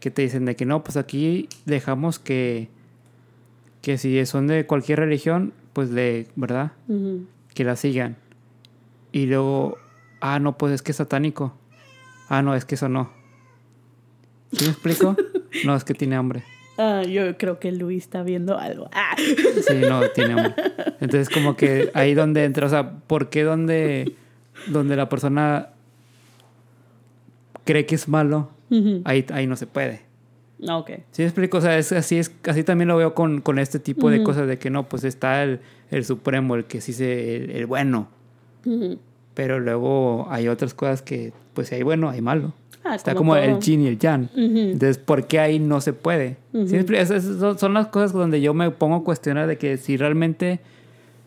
[0.00, 2.68] que te dicen de que no, pues aquí dejamos que,
[3.80, 6.72] que si son de cualquier religión, pues de, ¿verdad?
[7.54, 8.16] Que la sigan.
[9.12, 9.78] Y luego,
[10.20, 11.54] ah, no, pues es que es satánico.
[12.28, 13.10] Ah, no, es que eso no.
[14.52, 15.16] ¿Sí me explico?
[15.64, 16.42] no, es que tiene hambre.
[16.82, 18.88] Ah, yo creo que Luis está viendo algo.
[18.92, 19.14] Ah.
[19.16, 20.54] Sí, no, tiene hambre.
[21.00, 24.14] Entonces, como que ahí donde entra, o sea, ¿por qué donde,
[24.68, 25.68] donde la persona
[27.64, 28.48] cree que es malo,
[29.04, 30.00] ahí, ahí no se puede?
[30.66, 30.90] Ah, ok.
[31.10, 31.58] ¿Sí explico?
[31.58, 34.48] O sea, es, así, es, así también lo veo con, con este tipo de cosas
[34.48, 38.08] de que no, pues está el, el supremo, el que sí se, el, el bueno.
[39.34, 42.52] Pero luego hay otras cosas que, pues si hay bueno, hay malo.
[42.82, 44.30] Ah, Está como, el yin y el yang.
[44.34, 46.36] Entonces, ¿por qué ahí no se puede?
[46.52, 50.60] son las cosas donde yo me pongo a cuestionar de que si realmente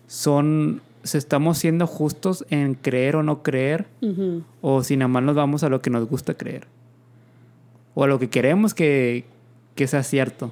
[0.07, 3.85] son, si estamos siendo justos en creer o no creer,
[4.61, 6.67] o si nada más nos vamos a lo que nos gusta creer,
[7.93, 9.25] o a lo que queremos que,
[9.75, 10.51] que sea cierto.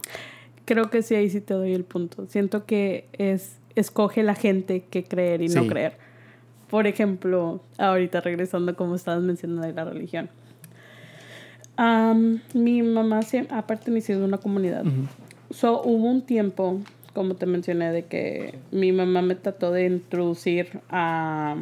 [0.66, 2.28] Creo que sí, ahí sí te doy el punto.
[2.28, 5.98] Siento que es escoge la gente que creer y no creer.
[6.72, 10.30] Por ejemplo, ahorita regresando como estabas mencionando de la religión
[12.54, 14.84] mi mamá ha pertenecido a una comunidad.
[15.50, 16.82] so, hubo un tiempo,
[17.14, 21.56] como te mencioné, de que mi mamá me trató de introducir a,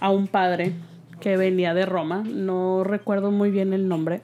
[0.00, 0.72] a un padre
[1.20, 2.22] que venía de Roma.
[2.24, 4.20] No recuerdo muy bien el nombre.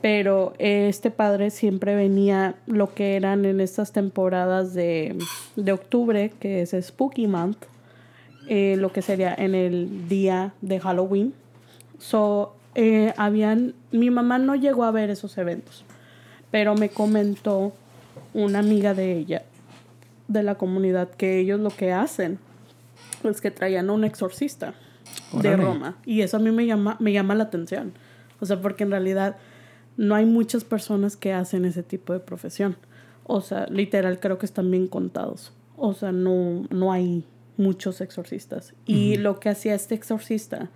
[0.00, 5.16] Pero este padre siempre venía lo que eran en estas temporadas de,
[5.56, 7.64] de octubre, que es Spooky Month,
[8.48, 11.34] eh, lo que sería en el día de Halloween.
[11.98, 15.84] So, eh, habían, mi mamá no llegó a ver esos eventos,
[16.50, 17.72] pero me comentó
[18.32, 19.44] una amiga de ella,
[20.28, 22.38] de la comunidad, que ellos lo que hacen
[23.22, 24.74] es que traían a un exorcista
[25.32, 25.96] de Roma.
[26.04, 27.92] Y eso a mí me llama, me llama la atención.
[28.40, 29.36] O sea, porque en realidad
[29.96, 32.76] no hay muchas personas que hacen ese tipo de profesión.
[33.24, 35.52] O sea, literal creo que están bien contados.
[35.76, 37.24] O sea, no, no hay
[37.56, 38.74] muchos exorcistas.
[38.86, 40.70] Y lo que hacía este exorcista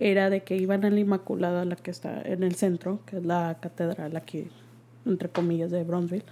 [0.00, 3.24] era de que iban a la Inmaculada, la que está en el centro, que es
[3.24, 4.48] la catedral aquí,
[5.04, 6.24] entre comillas, de Bronzeville.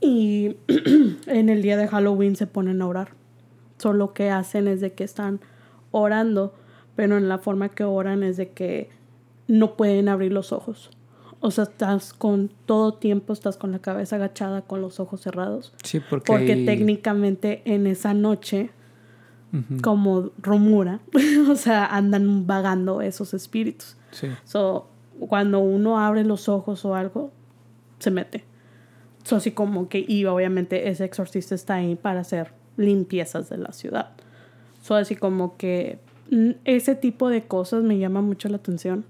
[0.00, 0.56] Y
[1.26, 3.12] en el día de Halloween se ponen a orar.
[3.78, 5.40] Solo lo que hacen es de que están
[5.90, 6.54] orando,
[6.94, 8.90] pero en la forma que oran es de que
[9.48, 10.90] no pueden abrir los ojos.
[11.40, 15.74] O sea, estás con todo tiempo, estás con la cabeza agachada, con los ojos cerrados.
[15.82, 16.32] Sí, porque.
[16.32, 18.70] Porque técnicamente en esa noche
[19.82, 21.00] como rumura,
[21.50, 23.96] o sea, andan vagando esos espíritus.
[24.10, 24.28] Sí.
[24.44, 24.88] So,
[25.20, 27.32] cuando uno abre los ojos o algo,
[27.98, 28.44] se mete.
[29.24, 33.72] So, así como que, y obviamente ese exorcista está ahí para hacer limpiezas de la
[33.72, 34.10] ciudad.
[34.82, 35.98] So, así como que
[36.64, 39.04] ese tipo de cosas me llama mucho la atención.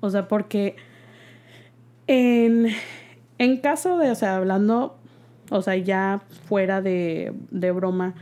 [0.00, 0.76] O sea, porque
[2.06, 2.68] en,
[3.38, 4.96] en caso de, o sea, hablando,
[5.50, 8.14] o sea, ya fuera de, de broma,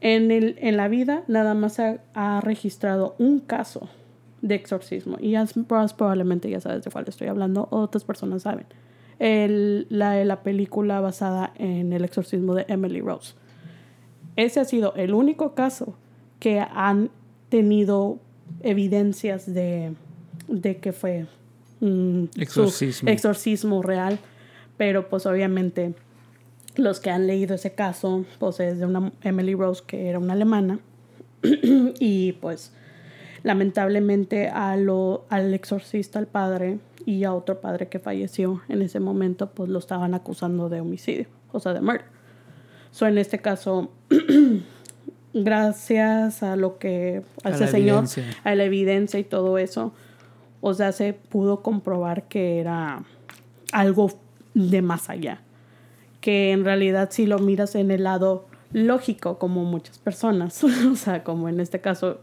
[0.00, 3.88] en, el, en la vida nada más ha, registrado un caso
[4.42, 8.66] de exorcismo y ya, probablemente ya sabes de cuál estoy hablando, otras personas saben.
[9.18, 13.34] El, la, la película basada en el exorcismo de Emily Rose.
[14.36, 15.96] Ese ha sido el único caso
[16.38, 17.10] que han
[17.48, 18.18] tenido
[18.60, 19.94] evidencias de,
[20.48, 21.26] de que fue
[21.80, 23.08] un exorcismo.
[23.08, 24.18] exorcismo real,
[24.76, 25.94] pero pues obviamente
[26.76, 30.34] los que han leído ese caso, pues es de una Emily Rose que era una
[30.34, 30.78] alemana
[31.98, 32.72] y pues
[33.42, 39.00] lamentablemente a lo, al exorcista, al padre y a otro padre que falleció en ese
[39.00, 42.06] momento, pues lo estaban acusando de homicidio, o sea, de muerte.
[42.90, 43.92] So, en este caso,
[45.34, 48.04] gracias a lo que, a, ese señor,
[48.42, 49.92] a la evidencia y todo eso,
[50.60, 53.04] o sea, se pudo comprobar que era
[53.70, 54.10] algo
[54.54, 55.40] de más allá
[56.26, 61.22] que en realidad si lo miras en el lado lógico, como muchas personas, o sea,
[61.22, 62.18] como en este caso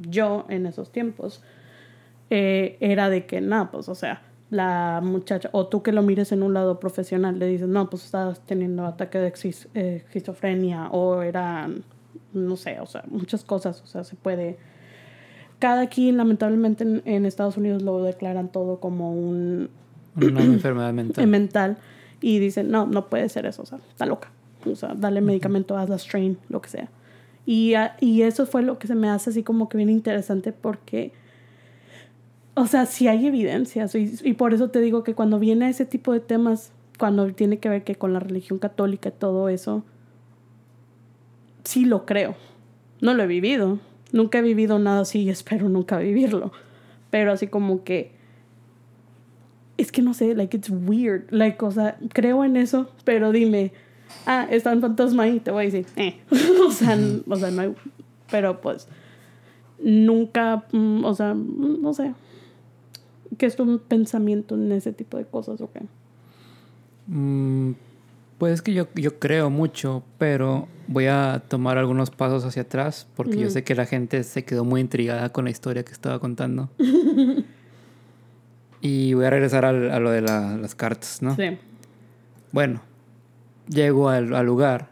[0.00, 1.40] yo en esos tiempos,
[2.30, 6.32] eh, era de que, nada, pues, o sea, la muchacha, o tú que lo mires
[6.32, 9.32] en un lado profesional, le dices, no, pues estás teniendo ataque de
[9.74, 11.70] eh, esquizofrenia, o era,
[12.32, 14.58] no sé, o sea, muchas cosas, o sea, se puede...
[15.60, 19.70] Cada quien, lamentablemente, en, en Estados Unidos lo declaran todo como un...
[20.16, 21.26] Una enfermedad mental.
[21.28, 21.78] mental
[22.22, 24.30] y dicen, no, no puede ser eso, o sea, está loca.
[24.64, 26.88] O sea, dale medicamento, haz la strain, lo que sea.
[27.44, 31.12] Y, y eso fue lo que se me hace así como que bien interesante porque,
[32.54, 35.84] o sea, sí hay evidencias y, y por eso te digo que cuando viene ese
[35.84, 39.84] tipo de temas, cuando tiene que ver que con la religión católica y todo eso,
[41.64, 42.36] sí lo creo.
[43.00, 43.80] No lo he vivido.
[44.12, 46.52] Nunca he vivido nada así y espero nunca vivirlo.
[47.10, 48.12] Pero así como que
[49.82, 51.30] es que no sé, like, it's weird.
[51.30, 53.72] Like, o sea, creo en eso, pero dime,
[54.26, 56.20] ah, está un fantasma ahí, te voy a decir, eh.
[56.66, 57.74] o, sea, o sea, no hay,
[58.30, 58.88] pero pues,
[59.82, 62.14] nunca, mm, o sea, mm, no sé.
[63.38, 65.80] ¿Qué es tu pensamiento en ese tipo de cosas o qué?
[67.06, 67.72] Mm,
[68.38, 73.06] pues es que yo, yo creo mucho, pero voy a tomar algunos pasos hacia atrás
[73.16, 76.18] porque yo sé que la gente se quedó muy intrigada con la historia que estaba
[76.18, 76.68] contando.
[78.82, 81.36] y voy a regresar al, a lo de las cartas, ¿no?
[81.36, 81.56] Sí.
[82.50, 82.82] Bueno,
[83.68, 84.88] llego al, lugar,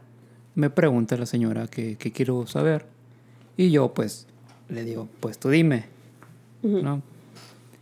[0.54, 2.86] me pregunta la señora qué, quiero saber
[3.56, 4.28] y yo pues
[4.68, 5.86] le digo, pues tú dime,
[6.62, 7.02] ¿no?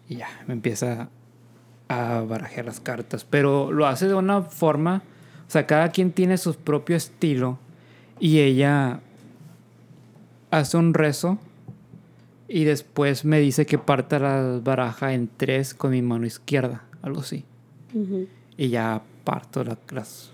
[0.09, 1.11] Y ya, me empieza
[1.89, 5.03] a barajar las cartas, pero lo hace de una forma,
[5.47, 7.59] o sea, cada quien tiene su propio estilo
[8.19, 9.01] y ella
[10.51, 11.39] hace un rezo
[12.49, 17.21] y después me dice que parta la baraja en tres con mi mano izquierda, algo
[17.21, 17.45] así.
[18.57, 19.79] Y ya parto la,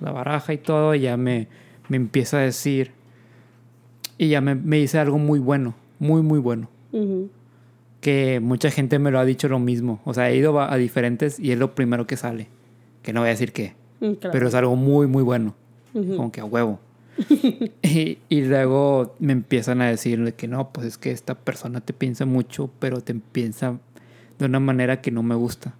[0.00, 1.48] la, baraja y todo, y ya me,
[1.88, 2.92] me empieza a decir,
[4.16, 6.68] y ya me, me dice algo muy bueno, muy, muy bueno.
[8.00, 10.00] Que mucha gente me lo ha dicho lo mismo.
[10.05, 12.48] O sea, he ido a, diferentes y es lo primero que sale.
[13.03, 13.74] Que no voy a decir qué.
[14.00, 15.55] Mm, pero es algo muy, muy bueno.
[15.92, 16.79] Como que a huevo.
[17.83, 21.92] y, y, luego me empiezan a decir que no, pues es que esta persona te
[21.92, 23.79] piensa mucho, pero te piensa
[24.38, 25.74] de una manera que no me gusta.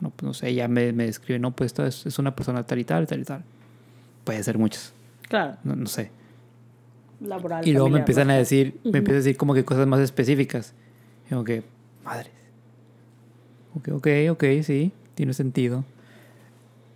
[0.00, 2.78] No, pues no sé, ya me, me describe, no, pues esto es, una persona tal
[2.78, 3.44] y tal, tal y tal.
[4.24, 4.92] Puede ser muchos.
[5.28, 5.56] Claro.
[5.62, 6.10] No, no sé.
[7.20, 10.00] Laboral, y luego me empiezan a decir, me empiezan a decir como que cosas más
[10.00, 10.72] específicas.
[11.26, 11.62] Y como que,
[12.02, 12.30] madre.
[13.74, 15.84] Ok, ok, ok, sí, tiene sentido.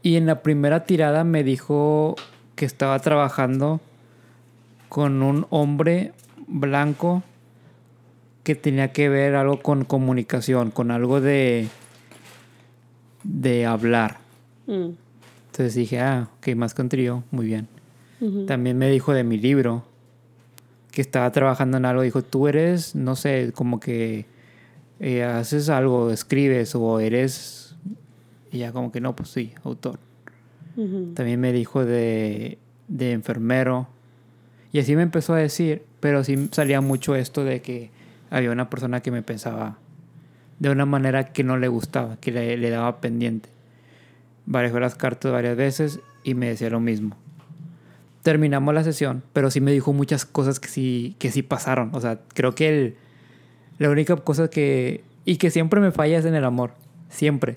[0.03, 2.17] Y en la primera tirada me dijo
[2.55, 3.81] que estaba trabajando
[4.89, 6.13] con un hombre
[6.47, 7.23] blanco
[8.43, 11.69] que tenía que ver algo con comunicación, con algo de
[13.25, 14.19] de hablar.
[14.67, 14.91] Mm.
[15.47, 17.69] Entonces dije, ah, ok, más con trío, muy bien.
[18.47, 19.85] También me dijo de mi libro,
[20.91, 24.25] que estaba trabajando en algo, dijo, tú eres, no sé, como que
[24.99, 27.77] eh, haces algo, escribes o eres...
[28.51, 29.99] Y ya como que no, pues sí, autor.
[30.77, 32.59] También me dijo de,
[32.89, 33.89] de enfermero.
[34.73, 37.91] Y así me empezó a decir, pero sí salía mucho esto de que
[38.31, 39.79] había una persona que me pensaba
[40.59, 43.49] de una manera que no le gustaba, que le, daba pendiente.
[44.47, 47.17] Barajó las cartas varias veces y me decía lo mismo.
[48.23, 51.91] Terminamos la sesión, pero sí me dijo muchas cosas que sí, que sí pasaron.
[51.93, 52.97] O sea, creo que el,
[53.79, 55.05] la única cosa que...
[55.27, 56.73] Y que siempre me falla es en el amor.
[57.09, 57.57] Siempre.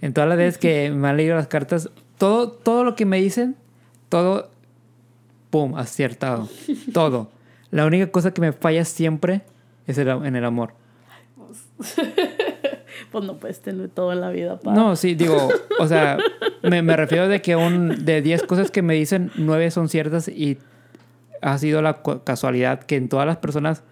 [0.00, 3.20] En todas las veces que me han leído las cartas, todo, todo lo que me
[3.20, 3.56] dicen,
[4.08, 4.48] todo,
[5.50, 6.48] ¡pum!, aciertado.
[6.92, 7.30] Todo.
[7.70, 9.42] La única cosa que me falla siempre
[9.86, 10.74] es en el amor.
[13.10, 14.58] pues no puedes tener todo en la vida.
[14.64, 15.48] No, sí, digo,
[15.78, 16.18] o sea,
[16.62, 20.28] me, me refiero de que un, de 10 cosas que me dicen, 9 son ciertas
[20.28, 20.58] y
[21.42, 23.82] ha sido la casualidad que en todas las personas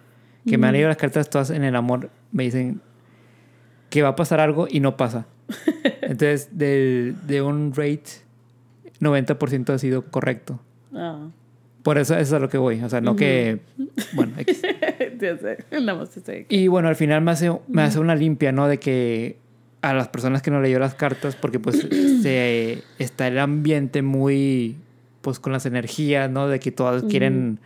[0.47, 2.81] que me han leído las cartas, todas en el amor, me dicen
[3.93, 5.27] que va a pasar algo y no pasa.
[6.01, 8.23] Entonces, de, de un rate,
[8.99, 10.59] 90% ha sido correcto.
[10.95, 11.27] Ah.
[11.83, 12.81] Por eso, eso es a lo que voy.
[12.81, 13.59] O sea, no que.
[14.13, 14.33] Bueno,
[16.49, 18.67] Y bueno, al final me hace, me hace una limpia, ¿no?
[18.67, 19.37] De que
[19.83, 21.87] a las personas que no leyó las cartas, porque pues
[22.23, 24.75] se, está el ambiente muy.
[25.21, 26.47] Pues con las energías, ¿no?
[26.47, 27.59] De que todos quieren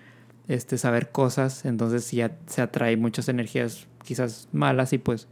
[0.49, 1.63] este, saber cosas.
[1.63, 5.29] Entonces ya se atrae muchas energías quizás malas y pues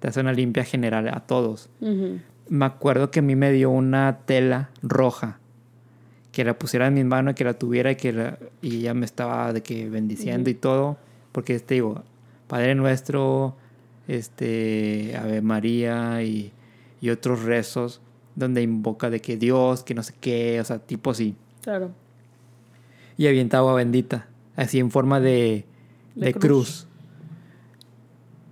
[0.00, 1.70] te hace una limpia general a todos.
[2.48, 5.38] Me acuerdo que a mí me dio una tela roja
[6.32, 9.06] que la pusiera en mis manos, que la tuviera y que la, y ella me
[9.06, 10.96] estaba de que bendiciendo y todo,
[11.32, 12.04] porque este digo,
[12.46, 13.56] Padre Nuestro,
[14.06, 16.52] este Ave María y,
[17.00, 18.00] y, otros rezos
[18.36, 21.34] donde invoca de que Dios, que no sé qué, o sea, tipo así.
[21.62, 21.90] Claro.
[23.16, 25.64] Y avienta agua bendita, así en forma de,
[26.14, 26.87] de, cruz.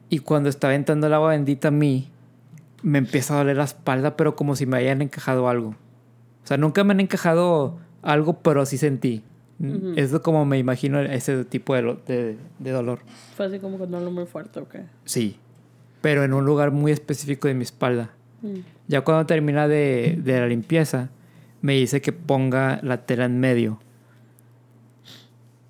[0.08, 2.10] Y cuando está aventando el agua bendita a mí,
[2.82, 5.70] me empieza a doler la espalda, pero como si me hayan encajado algo.
[5.70, 9.24] O sea, nunca me han encajado algo, pero sí sentí.
[9.96, 13.00] Es como me imagino ese tipo de, de, dolor.
[13.36, 14.76] Fue así como con dolor muy fuerte, ¿ok?
[15.06, 15.38] Sí,
[16.02, 18.10] pero en un lugar muy específico de mi espalda.
[18.42, 18.58] Mm.
[18.86, 21.08] Ya cuando termina de, de la limpieza,
[21.62, 23.80] me dice que ponga la tela en medio.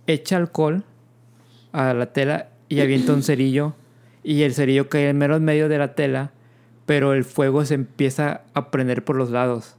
[0.08, 0.82] Echa alcohol
[1.72, 3.74] a la tela y avienta un cerillo.
[4.26, 6.32] Y el cerillo cae en mero en medio de la tela,
[6.84, 9.76] pero el fuego se empieza a prender por los lados.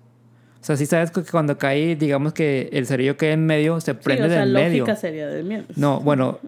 [0.61, 3.93] O sea, si sabes que cuando cae, digamos que el cerillo cae en medio, se
[3.93, 4.95] prende sí, o sea, del medio.
[4.95, 5.65] sería del miedo.
[5.75, 6.39] No, bueno,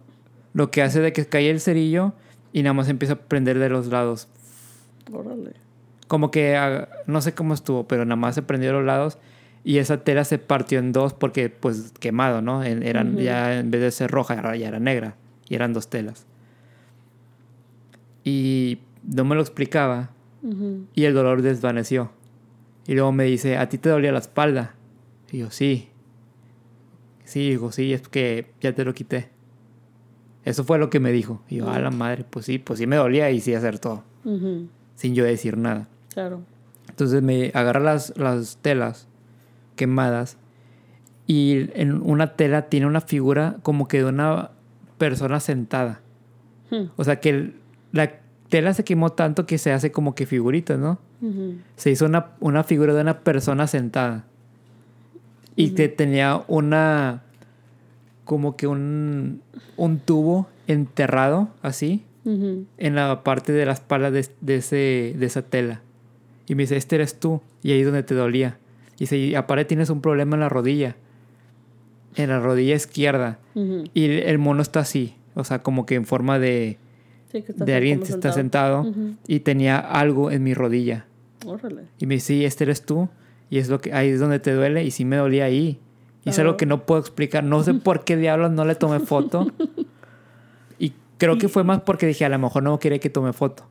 [0.54, 2.14] lo que hace de que cae el cerillo
[2.54, 4.30] y nada más empieza a prender de los lados.
[5.12, 5.52] Órale.
[6.08, 9.18] como que ah, no sé cómo estuvo, pero nada más se prendió los lados
[9.66, 12.64] y esa tela se partió en dos porque pues quemado, ¿no?
[12.64, 15.16] Eran ya en vez de ser roja ya era negra
[15.50, 16.29] y eran dos telas.
[18.30, 20.12] Y no me lo explicaba
[20.94, 22.12] y el dolor desvaneció.
[22.88, 24.76] Y luego me dice, ¿a ti te dolía la espalda?
[25.32, 25.90] Y yo, sí.
[27.24, 29.30] Sí, digo, sí, es que ya te lo quité.
[30.46, 31.42] Eso fue lo que me dijo.
[31.50, 34.04] Y yo, a la madre, pues sí, pues sí me dolía y sí acertó.
[34.96, 35.88] Sin yo decir nada.
[36.14, 36.42] Claro.
[36.88, 39.08] Entonces me agarra las, las telas
[39.76, 40.38] quemadas
[41.28, 44.52] y en una tela tiene una figura como que de una
[44.98, 46.02] persona sentada.
[46.72, 46.86] Hmm.
[46.96, 47.54] O sea que
[47.92, 48.20] la
[48.50, 51.00] tela se quemó tanto que se hace como que figuritas, ¿no?
[51.76, 54.26] Se hizo una, una, figura de una persona sentada.
[55.56, 57.24] Y que tenía una.
[58.26, 59.42] como que un.
[59.76, 62.06] un tubo enterrado así.
[62.26, 65.82] En la parte de la espalda de, de, ese, de esa tela.
[66.46, 67.42] Y me dice, este eres tú.
[67.64, 68.60] Y ahí es donde te dolía.
[68.98, 70.96] Y dice, aparte tienes un problema en la rodilla.
[72.16, 73.40] En la rodilla izquierda.
[73.94, 75.16] Y el mono está así.
[75.34, 76.78] O sea, como que en forma de
[77.32, 78.86] de alguien que está sentado
[79.28, 81.06] y tenía algo en mi rodilla.
[82.00, 83.10] Y me dice, sí, este eres tú.
[83.50, 84.84] Y es lo que ahí es donde te duele.
[84.84, 85.80] Y sí me dolía ahí.
[86.26, 87.44] Y es algo que no puedo explicar.
[87.44, 89.48] No sé por qué diablos no le tomé foto.
[90.80, 93.64] y creo que fue más porque dije, a lo mejor no quiere que tome foto.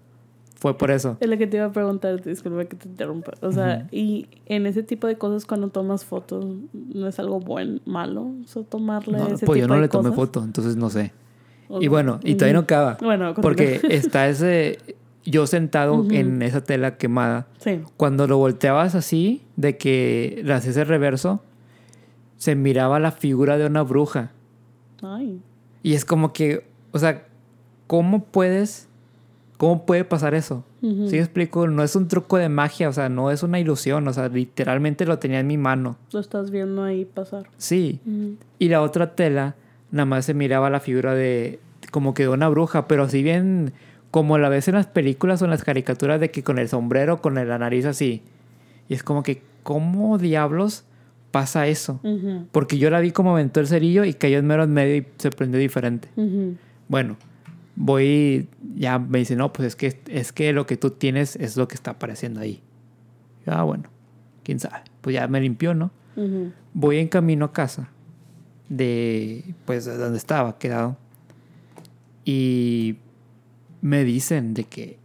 [0.57, 1.17] Fue por eso.
[1.21, 3.35] Es lo que te iba a preguntar, disculpa que te interrumpa.
[3.43, 7.79] O sea, y en ese tipo de cosas cuando tomas fotos, ¿no es algo bueno,
[7.85, 8.33] malo?
[8.43, 11.13] O sea, tomarle no, pues yo no le tomé foto, entonces no sé
[11.81, 12.99] y bueno, y todavía no acaba.
[13.01, 14.79] Bueno, porque está ese
[15.25, 17.47] yo sentado en esa tela quemada.
[17.59, 17.81] Sí.
[17.97, 21.43] Cuando lo volteabas así, de que le hacías el reverso,
[22.37, 24.31] se miraba la figura de una bruja.
[25.03, 25.41] Ay.
[25.83, 27.27] Y es como que, o sea,
[27.87, 28.89] ¿cómo puedes,
[29.59, 30.64] cómo puede pasar eso?
[30.81, 34.12] Sí, explico, no es un truco de magia, o sea, no es una ilusión, o
[34.12, 35.97] sea, literalmente lo tenía en mi mano.
[36.12, 37.51] Lo estás viendo ahí pasar.
[37.57, 38.01] Sí.
[38.61, 39.57] Y la otra tela
[39.91, 41.61] nada más se miraba la figura de
[41.91, 43.72] como que de una bruja, pero si bien
[44.11, 47.20] como la ves en las películas o en las caricaturas de que con el sombrero,
[47.20, 48.22] con la nariz así.
[48.89, 50.84] Y es como que, ¿cómo diablos
[51.30, 52.01] pasa eso?
[52.53, 55.07] Porque yo la vi como aventó el cerillo y cayó en mero en medio y
[55.18, 56.09] se prendió diferente.
[56.89, 57.16] Bueno,
[57.76, 61.57] voy, ya me dice, no, pues es que, es que lo que tú tienes es
[61.57, 62.62] lo que está apareciendo ahí.
[63.47, 63.84] ah, bueno,
[64.43, 64.84] quién sabe.
[65.03, 65.91] Pues ya me limpió, ¿no?
[66.72, 67.91] Voy en camino a casa
[68.69, 70.97] de, pues, de donde estaba quedado.
[72.25, 72.97] Y
[73.81, 74.99] me dicen de que,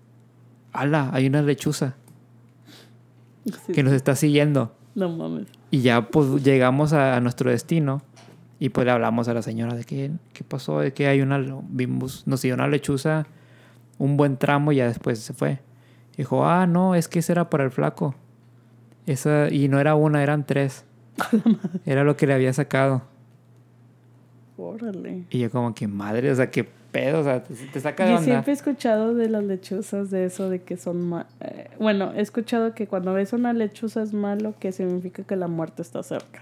[0.72, 1.96] ala, hay una lechuza
[3.74, 4.76] que nos está siguiendo.
[4.96, 5.48] No mames.
[5.72, 8.04] Y ya pues llegamos a, nuestro destino
[8.60, 10.80] y pues le hablamos a la señora de que, ¿qué pasó?
[10.80, 11.40] De que hay una,
[11.70, 13.26] vimos, nos siguió una lechuza
[13.98, 15.60] un buen tramo y ya después se fue.
[16.18, 18.16] Dijo, ah, no, es que ese era para el flaco.
[19.06, 20.86] Esa, y no era una, eran tres.
[21.86, 23.04] era lo que le había sacado.
[24.74, 25.26] Órale.
[25.30, 28.18] Y yo como que madre, o sea, que pedo, o sea, te, saca de Yo
[28.20, 32.74] siempre he escuchado de las lechuzas de eso de que son eh, bueno, he escuchado
[32.74, 36.42] que cuando ves una lechuza es malo, que significa que la muerte está cerca.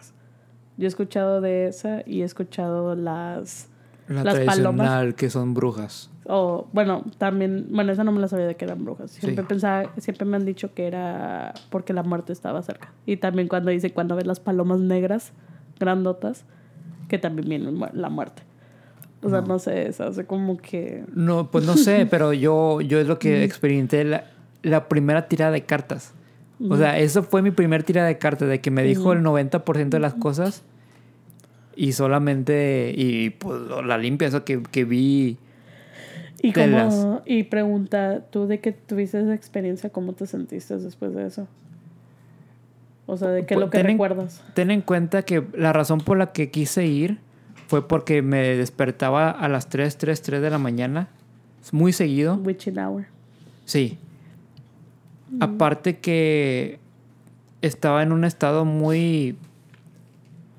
[0.78, 3.70] Yo he escuchado de esa y he escuchado las
[4.08, 6.10] la las palomas que son brujas.
[6.26, 9.12] O bueno, también, bueno, esa no me la sabía de que eran brujas.
[9.12, 12.92] Siempre pensaba, siempre me han dicho que era porque la muerte estaba cerca.
[13.06, 15.34] Y también cuando dice cuando ves las palomas negras
[15.80, 16.46] grandotas,
[17.12, 18.42] que también viene la muerte.
[19.22, 21.04] O sea, no, sé, eso hace como que...
[21.14, 24.24] No, pues no sé, pero yo, yo es lo que experimenté la,
[24.64, 26.14] la primera tirada de cartas.
[26.70, 29.90] O sea, eso fue mi primer tirada de cartas, de que me dijo el 90%
[29.90, 30.64] de las cosas
[31.76, 35.38] y solamente, y pues la limpia, eso que, que vi...
[36.42, 41.28] Y, como, y pregunta, tú de que tuviste esa experiencia, ¿cómo te sentiste después de
[41.28, 41.48] eso?
[43.06, 44.44] O sea, ¿de qué es lo que recuerdas?
[44.54, 47.20] ten en cuenta que la razón por la que quise ir
[47.68, 51.08] fue porque me despertaba a las 3, 3, 3 de la mañana.
[51.72, 52.36] Muy seguido.
[52.36, 53.06] Witching hour.
[53.66, 53.98] Sí.
[55.30, 55.44] Mm.
[55.44, 56.80] Aparte que
[57.62, 59.38] estaba en un estado muy.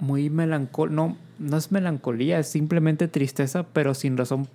[0.01, 0.95] Muy melancólico.
[0.95, 4.49] No, no es melancolía, es simplemente tristeza, pero sin razón.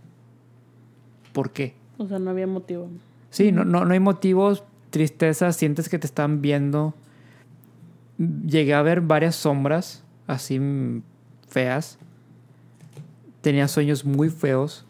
[1.34, 1.76] ¿Por qué?
[1.98, 2.90] O sea, no había motivo.
[3.30, 4.64] Sí, no, no, no hay motivos.
[4.90, 6.96] Tristeza, sientes que te están viendo.
[8.18, 10.60] Llegué a ver varias sombras así
[11.48, 12.00] feas
[13.48, 14.86] tenía sueños muy feos.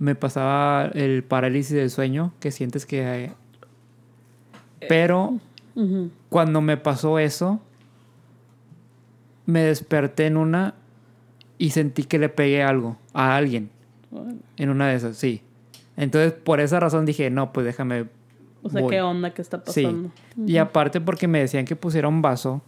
[0.00, 3.30] Me pasaba el parálisis del sueño, que sientes que...
[4.88, 5.38] Pero
[6.28, 7.60] cuando me pasó eso,
[9.46, 10.74] me desperté en una
[11.56, 13.70] y sentí que le pegué algo a alguien.
[14.56, 15.42] En una de esas, sí.
[15.96, 18.06] Entonces, por esa razón dije, no, pues déjame,
[18.64, 20.10] O sea, ¿qué onda que está pasando?
[20.34, 20.42] Sí.
[20.46, 22.62] Y aparte porque me decían que pusiera un vaso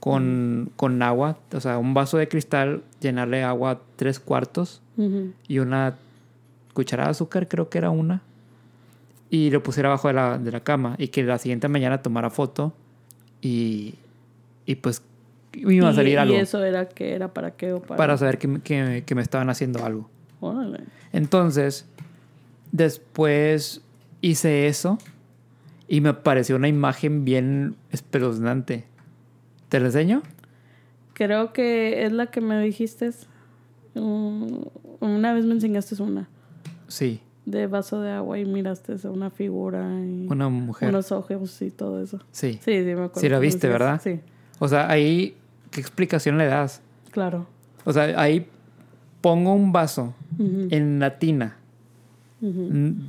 [0.00, 4.82] con, con agua, o sea, un vaso de cristal, llenarle agua tres cuartos
[5.46, 5.96] y una
[6.72, 8.22] cucharada de azúcar, creo que era una,
[9.30, 12.30] y lo pusiera abajo de la, de la cama y que la siguiente mañana tomara
[12.30, 12.72] foto
[13.40, 13.94] y,
[14.66, 15.02] y pues
[15.52, 16.34] me iba a salir algo.
[16.34, 17.96] ¿Y eso era que era para qué o para?
[17.96, 20.08] Para saber que, que, que me estaban haciendo algo.
[20.40, 20.80] Órale.
[21.12, 21.86] Entonces,
[22.72, 23.82] después
[24.20, 24.98] hice eso
[25.88, 28.84] y me pareció una imagen bien espeluznante.
[29.68, 30.22] ¿Te la enseño?
[31.12, 33.10] Creo que es la que me dijiste.
[33.94, 34.62] Mm,
[35.00, 36.28] una vez me enseñaste una.
[36.88, 37.20] Sí.
[37.46, 40.88] De vaso de agua y miraste una figura y una mujer.
[40.88, 42.18] Unos ojos y todo eso.
[42.32, 42.54] Sí.
[42.64, 43.20] Sí, sí, me acuerdo.
[43.20, 44.00] Sí, la viste, ¿verdad?
[44.02, 44.20] Sí.
[44.58, 45.36] O sea, ahí,
[45.70, 46.80] ¿qué explicación le das?
[47.10, 47.46] Claro.
[47.84, 48.46] O sea, ahí
[49.20, 51.56] pongo un vaso en la tina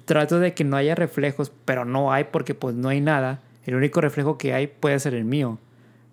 [0.05, 3.41] Trato de que no haya reflejos, pero no hay porque pues no hay nada.
[3.65, 5.59] El único reflejo que hay puede ser el mío.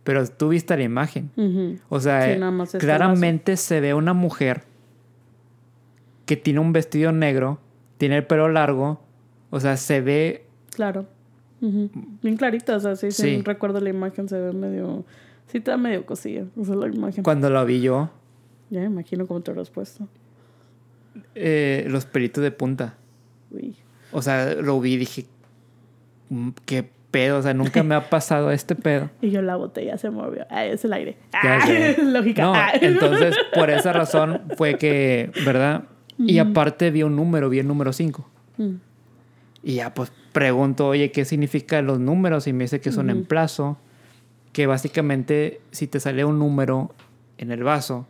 [0.05, 1.31] Pero tú viste la imagen.
[1.89, 2.37] O sea,
[2.79, 4.65] claramente se ve una mujer
[6.27, 7.59] que tiene un vestido negro,
[7.99, 9.01] tiene el pelo largo.
[9.51, 10.47] O sea, se ve...
[10.75, 11.07] Claro.
[11.61, 13.43] Bien clarita, o sea, sí, sí.
[13.43, 15.05] recuerdo la imagen, se ve medio...
[15.47, 17.23] Sí, está medio cosilla, o la imagen.
[17.23, 18.11] Cuando la vi yo...
[18.71, 20.09] Ya me imagino cómo te lo has puesto.
[21.35, 22.97] Eh, los pelitos de punta.
[24.13, 25.27] O sea, lo vi y dije,
[26.29, 29.11] mm, qué pedo, o sea, nunca me ha pasado este pedo.
[29.21, 30.47] y yo la botella se movió.
[30.51, 31.17] Ah, es el aire.
[31.33, 31.65] Ah,
[32.03, 32.43] lógica.
[32.43, 32.73] No, ah.
[32.81, 35.85] entonces, por esa razón fue que, ¿verdad?
[36.19, 38.29] Y aparte vi un número, vi el número 5.
[38.59, 38.75] Mm.
[39.65, 42.47] Y ya pues pregunto, oye, ¿qué significan los números?
[42.47, 43.79] Y me dice que son en plazo.
[44.53, 46.95] Que básicamente si te sale un número
[47.39, 48.07] en el vaso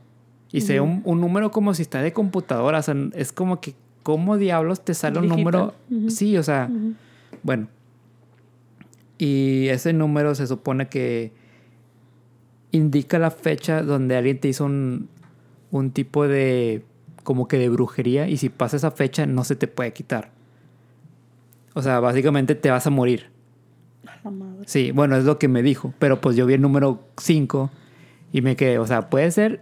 [0.51, 3.61] y se ve un, un, número como si está de computadora, o sea, es como
[3.61, 5.75] que ¿cómo diablos te sale un número?
[6.09, 6.71] Sí, o sea,
[7.43, 7.69] bueno.
[9.19, 11.33] Y ese número se supone que
[12.73, 15.09] indica la fecha donde alguien te hizo un,
[15.71, 16.83] un tipo de,
[17.23, 20.31] como que de brujería y si pasa esa fecha no se te puede quitar.
[21.75, 23.31] O sea, básicamente te vas a morir.
[24.67, 27.71] Sí, bueno, es lo que me dijo, pero pues yo vi el número 5
[28.33, 29.61] y me quedé, o sea, puede ser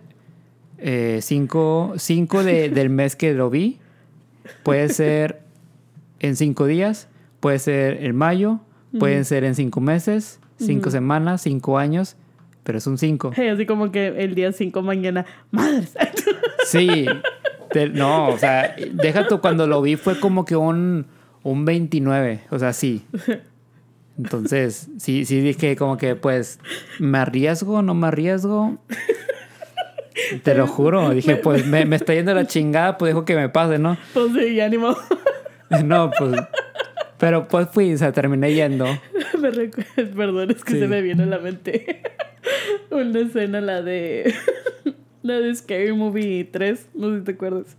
[0.78, 3.79] 5 eh, del mes que lo vi
[4.62, 5.40] Puede ser
[6.20, 7.08] en cinco días,
[7.40, 8.60] puede ser en mayo,
[8.98, 12.16] pueden ser en cinco meses, cinco semanas, cinco años,
[12.62, 13.32] pero es un cinco.
[13.52, 15.86] así como que el día cinco mañana, madre.
[16.66, 17.06] Sí,
[17.94, 21.06] no, o sea, deja tú, cuando lo vi fue como que un,
[21.42, 23.04] un 29, o sea, sí.
[24.16, 26.60] Entonces, sí, sí dije como que, pues,
[26.98, 28.78] ¿me arriesgo o no me arriesgo?
[30.42, 31.10] Te lo juro.
[31.10, 33.96] Dije, pues me, me, está yendo la chingada, pues dejo que me pase, ¿no?
[34.14, 34.96] Pues sí, ánimo.
[35.84, 36.34] No, pues.
[37.18, 38.86] Pero pues fui, o sea, terminé yendo.
[39.38, 39.50] Me
[40.16, 42.02] Perdón, es que se me viene a la mente
[42.90, 44.34] una escena, la de.
[45.22, 47.76] la de Scary Movie 3, no sé si te acuerdas.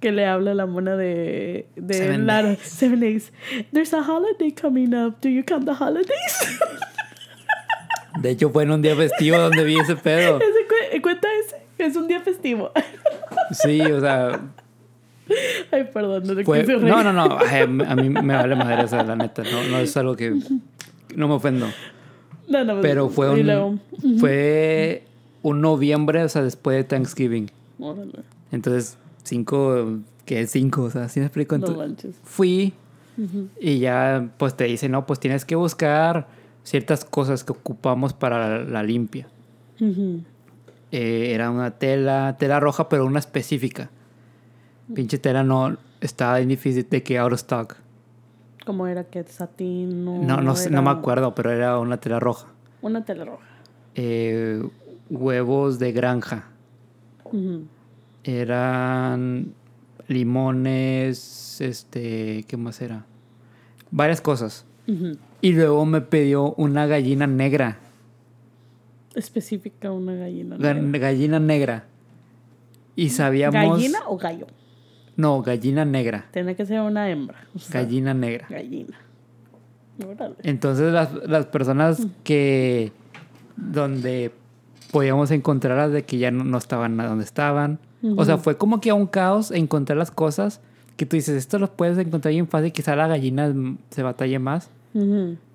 [0.00, 1.66] Que le habla a la mona de.
[1.76, 2.58] de Seven Days.
[2.60, 3.32] Seven Days.
[3.72, 5.20] There's a holiday coming up.
[5.20, 6.60] Do you count the holidays?
[8.20, 10.38] De hecho, fue en un día festivo donde vi ese pedo.
[10.38, 10.70] Ese.
[11.80, 12.70] Es un día festivo.
[13.52, 14.40] Sí, o sea.
[15.70, 17.38] Ay, perdón, no fue, No, no, no.
[17.38, 19.42] a mí me vale madre, esa, la neta.
[19.44, 20.38] No, no es algo que.
[21.16, 21.66] No me ofendo.
[22.48, 23.80] No, no, Pero fue un.
[24.18, 25.04] Fue
[25.42, 27.50] un noviembre, o sea, después de Thanksgiving.
[27.78, 28.12] Órale.
[28.52, 29.98] Entonces, cinco.
[30.26, 30.82] ¿Qué es cinco?
[30.82, 31.54] O sea, ¿sí me explico?
[31.54, 32.74] Entonces, fui.
[33.60, 36.28] Y ya, pues te dice, no, pues tienes que buscar
[36.62, 39.28] ciertas cosas que ocupamos para la, limpia.
[40.92, 43.90] Eh, era una tela, tela roja, pero una específica.
[44.92, 47.76] Pinche tela no estaba difícil de que out of stock.
[48.66, 50.04] ¿Cómo era que satín?
[50.04, 52.48] No, no, no, no me acuerdo, pero era una tela roja.
[52.82, 53.44] Una tela roja.
[53.94, 54.62] Eh,
[55.08, 56.44] huevos de granja.
[58.24, 59.54] Eran
[60.08, 63.04] limones, este, ¿qué más era?
[63.90, 64.64] Varias cosas.
[65.40, 67.78] Y luego me pidió una gallina negra.
[69.14, 70.98] Específica una gallina negra.
[70.98, 71.84] Gallina negra.
[72.96, 73.54] Y sabíamos...
[73.54, 74.46] ¿Gallina o gallo?
[75.16, 76.26] No, gallina negra.
[76.32, 77.46] Tiene que ser una hembra.
[77.70, 78.46] gallina negra.
[78.48, 78.98] Gallina.
[80.42, 82.92] Entonces las, las personas que...
[83.56, 84.32] Donde
[84.90, 87.78] podíamos encontrarlas de que ya no, estaban donde estaban.
[88.16, 90.60] O sea, fue como que a un caos encontrar las cosas
[90.96, 93.54] que tú dices, esto lo puedes encontrar bien fácil, quizá la gallina
[93.90, 94.70] se batalle más.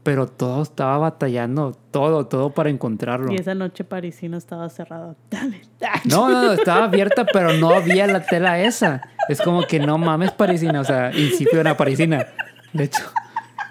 [0.05, 3.33] Pero todo estaba batallando, todo, todo para encontrarlo.
[3.33, 5.15] Y esa noche parisino estaba cerrada.
[6.05, 9.01] No, no, estaba abierta, pero no había la tela esa.
[9.29, 12.27] Es como que no mames parisina, o sea, incipio una parisina,
[12.73, 13.01] de hecho.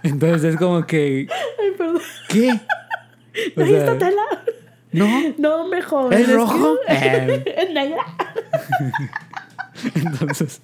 [0.02, 1.28] Entonces es como que.
[1.30, 2.02] Ay, perdón.
[2.28, 2.60] ¿Qué?
[3.56, 4.22] O sea, está tela.
[4.92, 5.06] no.
[5.38, 6.12] No, mejor.
[6.14, 6.76] ¿Es rojo?
[6.86, 7.44] que- Eh.
[7.58, 8.04] Es negra.
[9.94, 10.60] Entonces.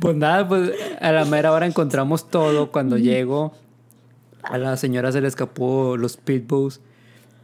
[0.00, 2.72] Pues nada, pues a la mera hora encontramos todo.
[2.72, 3.52] Cuando llego,
[4.42, 6.80] a la señora se le escapó los pitbulls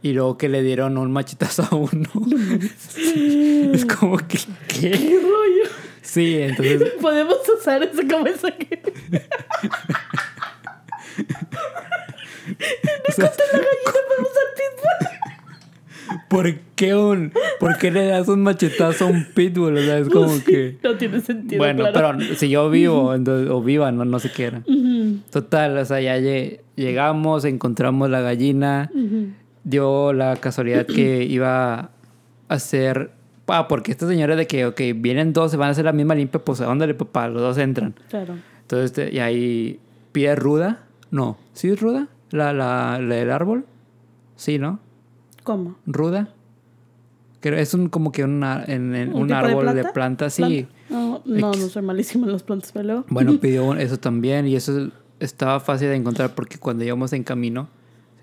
[0.01, 2.09] y luego que le dieron un machetazo a uno.
[3.73, 4.91] es como que, ¿qué?
[4.91, 5.69] ¿Qué rollo?
[6.01, 8.01] Sí, entonces, Podemos usar esa
[8.51, 8.81] que.
[13.07, 14.97] o sea, La gallina podemos usar pitbull.
[16.29, 19.77] ¿Por qué, un, ¿por qué le das un machetazo a un pitbull?
[19.77, 20.77] O sea, es como que...
[20.83, 21.59] No tiene sentido.
[21.59, 22.17] Bueno, claro.
[22.19, 24.59] pero si yo vivo entonces- o viva, no, no sé qué era.
[24.67, 28.89] Ujú, Total, o sea, ya lle- llegamos, encontramos la gallina.
[28.93, 29.27] ujú.
[29.63, 31.89] Dio la casualidad que iba a
[32.47, 33.11] hacer.
[33.47, 36.15] Ah, porque esta señora de que, ok, vienen dos, se van a hacer la misma
[36.15, 37.93] limpia, pues ándale, papá, los dos entran.
[38.09, 38.35] Claro.
[38.61, 39.79] Entonces, este, y ahí
[40.11, 40.83] pide ruda.
[41.11, 42.07] No, ¿sí es ruda?
[42.31, 43.65] ¿La, la, la del árbol?
[44.35, 44.79] Sí, ¿no?
[45.47, 45.75] ¿Cómo?
[45.85, 46.27] ¿Ruda?
[47.39, 49.93] Que es un, como que una, en, en ¿Un un, de árbol de planta?
[49.93, 50.67] planta, sí.
[50.67, 50.73] ¿Planta?
[50.89, 53.05] No, no, no soy malísima en las plantas, pero luego.
[53.09, 54.89] Bueno, pidió eso también y eso
[55.21, 57.69] estaba fácil de encontrar porque cuando íbamos en camino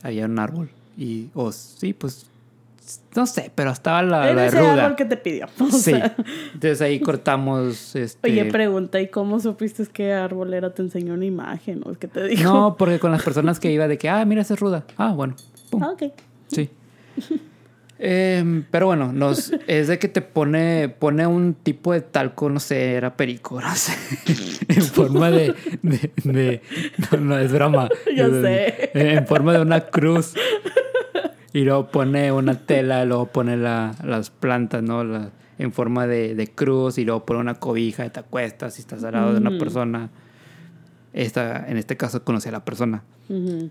[0.03, 0.69] había un árbol
[0.99, 2.27] y, o sí, pues,
[3.17, 4.85] no sé, pero estaba la, Era la ese ruda.
[4.85, 5.47] árbol que te pidió.
[5.61, 6.15] O Sí, sea,
[6.53, 8.31] entonces ahí cortamos, este...
[8.31, 10.75] Oye, pregunta, ¿y cómo supiste qué árbol era?
[10.75, 12.43] ¿Te enseñó una imagen o que te dijo?
[12.53, 14.85] no, porque con las personas que iba de que, ah, mira, esa es ruda.
[14.99, 15.35] Ah, bueno,
[15.71, 16.13] pum, Ah, ok.
[16.49, 16.69] sí.
[17.99, 22.59] Em, pero bueno, nos, es de que te pone, pone un tipo de talco, no
[22.59, 23.93] sé, era perico, no sé,
[24.69, 26.63] en forma de, de, de-
[27.13, 27.89] no, no, es broma.
[28.17, 28.91] Ya Es- sé.
[28.95, 30.35] En forma de una cruz.
[31.53, 35.05] Y luego pone una tela, luego pone la- las plantas, ¿no?
[35.05, 38.81] La- en forma de, de cruz y luego pone una cobija y te acuestas y
[38.81, 40.11] estás al lado de una persona.
[41.13, 43.05] Esta, en este caso conocí a la persona.
[43.29, 43.71] Ujú.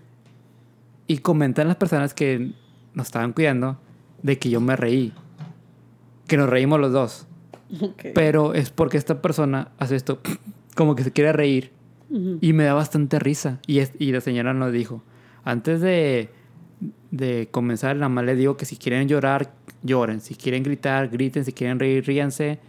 [1.06, 2.52] Y comentan las personas que
[2.94, 3.78] nos estaban cuidando
[4.22, 5.12] de que yo me reí.
[6.26, 7.26] Que nos reímos los dos.
[8.14, 10.20] Pero es porque esta persona hace esto
[10.76, 11.72] como que se quiere reír.
[12.40, 13.58] Y me da bastante risa.
[13.66, 15.02] Y, es- y la señora nos dijo,
[15.42, 16.30] antes de,
[17.10, 20.20] de comenzar, nada más le digo que si quieren llorar, lloren.
[20.20, 21.44] Si quieren gritar, griten.
[21.44, 22.60] Si quieren reír, ríanse.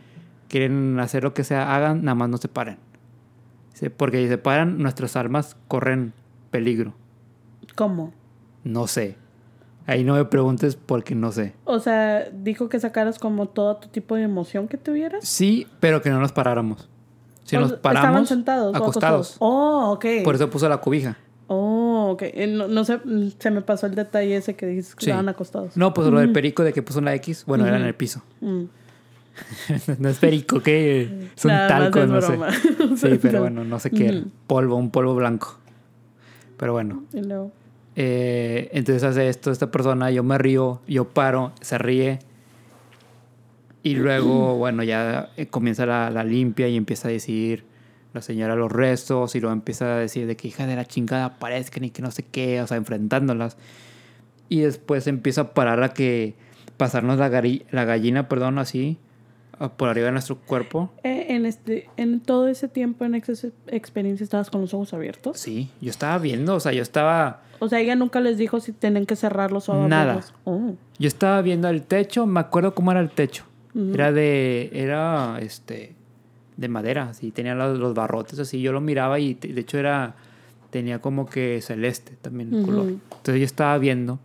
[0.48, 2.78] Quieren hacer lo que sea, hagan, nada más no se paren.
[3.98, 6.14] Porque si se paran, nuestras almas corren
[6.50, 6.94] peligro.
[7.76, 8.14] ¿Cómo?
[8.64, 9.18] No sé.
[9.88, 11.54] Ahí no me preguntes porque no sé.
[11.64, 15.28] O sea, dijo que sacaras como todo tu tipo de emoción que tuvieras.
[15.28, 16.90] Sí, pero que no nos paráramos.
[17.44, 18.76] Si O nos paramos, Estaban sentados.
[18.76, 19.36] acostados.
[19.40, 20.06] Oh, ok.
[20.24, 21.18] Por eso puso la cobija.
[21.48, 22.24] Oh, ok.
[22.24, 25.12] Eh, No, no sé, mm, se me pasó el detalle ese que dices que Sí.
[25.12, 25.78] estaban acostados.
[25.78, 28.24] No, pues lo del perico de que puso la X, bueno, era en el piso.
[28.42, 28.64] Mm.
[30.00, 32.38] no es perico, que es un Nada más talco, es no sé.
[33.12, 34.10] Sí, pero bueno, no sé qué.
[34.22, 34.30] Ujú.
[34.48, 35.60] Polvo, un polvo blanco.
[36.58, 37.04] Pero bueno.
[37.14, 37.52] Y luego,
[37.96, 42.20] eh, entonces hace esto esta persona, yo me río, yo paro, se ríe.
[43.84, 47.64] Y luego, bueno, ya eh, comienza la, la limpia y empieza a decir
[48.14, 51.26] la señora los restos y luego empieza a decir de que hija de la chingada
[51.26, 53.58] aparezcan y que no sé qué, o sea, enfrentándolas.
[54.48, 56.36] Y después empieza a parar a que
[56.78, 57.30] pasarnos la,
[57.72, 58.98] la gallina, perdón, así,
[59.78, 60.92] por arriba de nuestro cuerpo.
[61.04, 65.38] eh, en, este, en todo ese tiempo en Access experiencia estabas con los ojos abiertos.
[65.40, 67.42] Sí, yo estaba viendo, o sea, yo estaba...
[67.60, 70.22] O sea, ella nunca les dijo si tienen que cerrarlos o Nada.
[70.44, 70.74] Oh.
[71.00, 73.44] Yo estaba viendo el techo, me acuerdo cómo era el techo.
[73.74, 73.92] Ujú.
[73.94, 75.96] Era de, era, este,
[76.58, 80.16] de madera, así, tenía los, los barrotes así, yo lo miraba y de hecho era,
[80.70, 82.66] tenía como que celeste también el Ujú.
[82.66, 82.90] color.
[82.90, 84.20] Entonces yo estaba viendo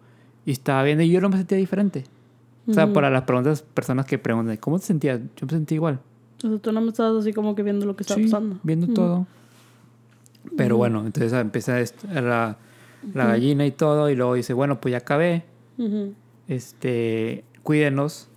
[0.46, 2.04] y estaba viendo y yo no me sentía diferente.
[2.68, 2.92] O sea, Ujú.
[2.94, 5.18] para las preguntas, personas que preguntan, ¿cómo te sentías?
[5.36, 5.98] Yo me sentí igual.
[6.44, 8.56] O sea, tú no me estabas así como que viendo lo que estaba Sí, pasando.
[8.62, 9.26] viendo todo.
[10.56, 11.78] Pero bueno, entonces empieza
[13.14, 15.44] la, la gallina y todo y luego dice, bueno, pues ya acabé.
[16.48, 18.28] Este, cuídenos,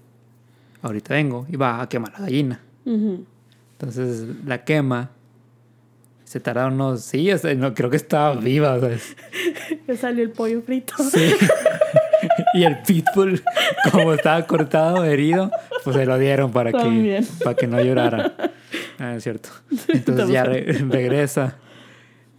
[0.81, 2.59] ahorita vengo, y va a quemar la gallina.
[2.85, 3.25] Ujú.
[3.73, 5.11] Entonces la quema,
[6.23, 9.15] se tardaron unos, sí, o sea, no, creo que estaba viva, o sea, es-
[9.87, 10.93] Ya salió el pollo frito.
[11.03, 11.33] sí.
[12.53, 13.43] y el pitbull,
[13.91, 15.51] como estaba cortado, herido,
[15.83, 18.33] pues se lo dieron para que, para que no llorara.
[18.99, 19.49] Ah, es cierto.
[19.89, 21.57] Entonces ya re- regresa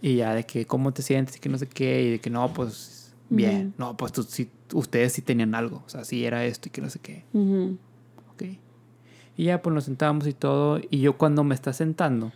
[0.01, 1.37] y ya de que, ¿cómo te sientes?
[1.37, 4.49] Y que no sé qué, y de que no, pues bien, no, pues tú, sí,
[4.73, 7.23] ustedes sí tenían algo, o sea, sí era esto y que no sé qué.
[7.33, 7.77] Ujú.
[8.31, 8.43] Ok.
[9.37, 10.79] Y ya pues nos sentamos y todo.
[10.89, 12.31] Y yo cuando me está sentando,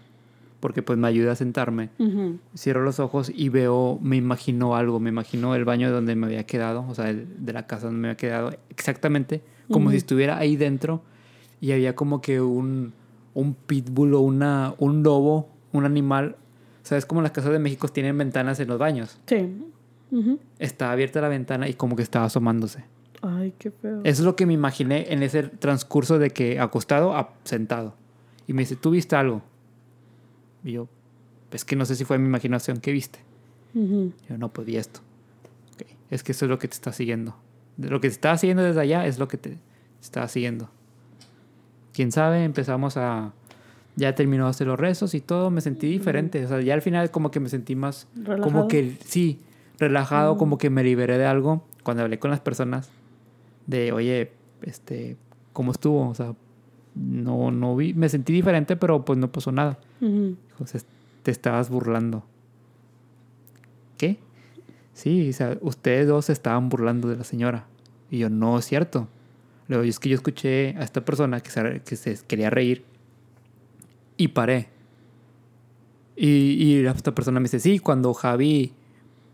[0.60, 2.40] porque pues me ayuda a sentarme, Ujú.
[2.56, 6.46] cierro los ojos y veo, me imagino algo, me imagino el baño donde me había
[6.46, 9.42] quedado, o sea, el- de la casa donde me había quedado, exactamente
[9.72, 11.04] como si estuviera ahí dentro
[11.62, 12.92] y había como que un,
[13.36, 16.36] un pitbull o una, un lobo, un animal.
[16.90, 19.20] ¿Sabes cómo las casas de México tienen ventanas en los baños?
[19.28, 19.48] Sí.
[20.58, 22.84] Estaba abierta la ventana y como que estaba asomándose.
[23.22, 24.00] Ay, qué feo.
[24.00, 27.94] Eso es lo que me imaginé en ese transcurso de que acostado a sentado.
[28.48, 29.44] Y me dice, ¿tú viste algo?
[30.64, 30.88] Y yo,
[31.52, 32.80] es que no sé si fue mi imaginación.
[32.80, 33.20] ¿Qué viste?
[33.76, 35.02] Yo no, pues vi esto.
[36.10, 37.36] Es que eso es lo que te está siguiendo.
[37.78, 39.60] Lo que te estaba siguiendo desde allá es lo que te
[40.02, 40.72] estaba siguiendo.
[41.94, 43.32] Quién sabe, empezamos a.
[44.00, 46.46] Ya terminó de hacer los rezos y todo, me sentí diferente.
[46.46, 48.08] O sea, ya al final, como que me sentí más.
[48.16, 48.42] ¿Relajado?
[48.42, 49.42] Como que, sí,
[49.78, 51.66] relajado, como que me liberé de algo.
[51.84, 52.90] Cuando hablé con las personas,
[53.68, 54.32] de, oye,
[54.62, 55.18] este,
[55.52, 56.08] ¿cómo estuvo?
[56.08, 56.34] O sea,
[56.96, 59.80] no, no vi, me sentí diferente, pero pues no pasó nada.
[60.60, 60.80] O sea,
[61.24, 62.24] te estabas burlando.
[63.98, 64.18] ¿Qué?
[64.94, 67.66] Sí, o sea, ustedes dos se estaban burlando de la señora.
[68.10, 69.10] Y yo, no es cierto.
[69.68, 72.84] Luego, es que yo escuché a esta persona que se, que se quería reír
[74.20, 74.68] y paré.
[76.16, 78.74] Y, y esta persona me dice, sí, cuando Javi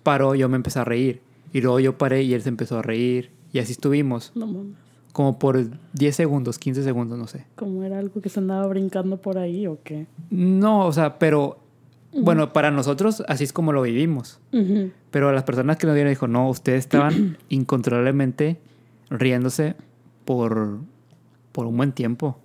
[0.04, 1.22] paró, yo me empecé a reír.
[1.52, 3.32] Y luego yo paré y él se empezó a reír.
[3.52, 4.32] Y así estuvimos.
[4.36, 4.78] No mames.
[5.12, 7.46] Como por 10 segundos, 15 segundos, no sé.
[7.56, 10.08] ¿Cómo era algo que se andaba brincando por ahí o qué?
[10.30, 11.58] No, o sea, pero
[12.14, 14.40] bueno, para nosotros así es como lo vivimos.
[15.10, 18.60] Pero a las personas que nos vieron dijo, no, ustedes estaban incontrolablemente
[19.10, 19.76] riéndose
[20.26, 20.80] por,
[21.52, 22.40] por un buen tiempo.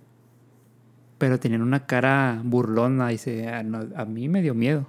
[1.21, 3.09] Pero tenían una cara burlona.
[3.09, 4.87] Dice, a, no, a mí me dio miedo.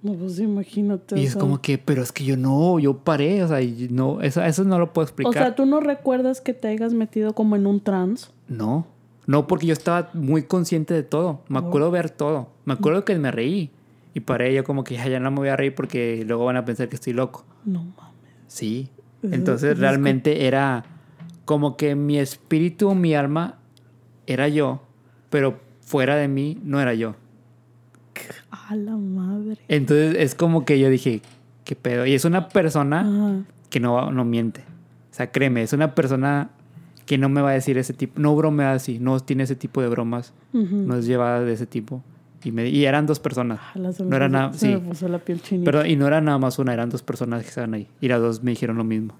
[0.00, 1.18] No, pues imagínate.
[1.18, 1.40] Y o es sea.
[1.40, 3.58] como que, pero es que yo no, yo paré, o sea,
[3.90, 5.30] no, eso, eso no lo puedo explicar.
[5.30, 8.28] O sea, ¿tú no recuerdas que te hayas metido como en un trance?
[8.46, 8.86] No,
[9.26, 11.40] no, porque yo estaba muy consciente de todo.
[11.48, 12.50] Me acuerdo ver todo.
[12.64, 13.72] Me acuerdo que me reí.
[14.14, 16.56] Y paré yo como que ya, ya no me voy a reír porque luego van
[16.56, 17.44] a pensar que estoy loco.
[17.64, 18.14] No mames.
[18.46, 18.90] Sí.
[19.24, 20.84] Entonces realmente era
[21.46, 23.58] como que mi espíritu, mi alma
[24.28, 24.82] era yo,
[25.32, 27.16] pero fuera de mí no era yo.
[28.50, 29.58] A la madre.
[29.66, 31.22] Entonces es como que yo dije,
[31.64, 32.04] ¿qué pedo?
[32.04, 33.44] Y es una persona Ajá.
[33.70, 34.60] que no, no miente.
[35.10, 36.50] O sea, créeme, es una persona
[37.06, 39.80] que no me va a decir ese tipo, no bromea así, no tiene ese tipo
[39.80, 40.76] de bromas, Ujú.
[40.76, 42.02] no es llevada de ese tipo.
[42.44, 43.60] Y, me, y eran dos personas.
[43.74, 44.68] No era nada, sí.
[44.68, 45.64] me puso la piel chinita.
[45.64, 47.88] Perdón, y no era nada más una, eran dos personas que estaban ahí.
[48.02, 49.14] Y las dos me dijeron lo mismo.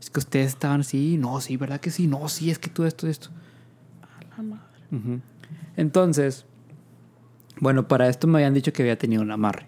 [0.00, 2.06] Es que ustedes estaban así, no, sí, ¿verdad que sí?
[2.06, 3.28] No, sí, es que tú esto, esto.
[4.02, 4.62] A la madre.
[4.90, 5.20] Ujú.
[5.76, 6.46] Entonces,
[7.60, 9.66] bueno, para esto me habían dicho que había tenido un amarre.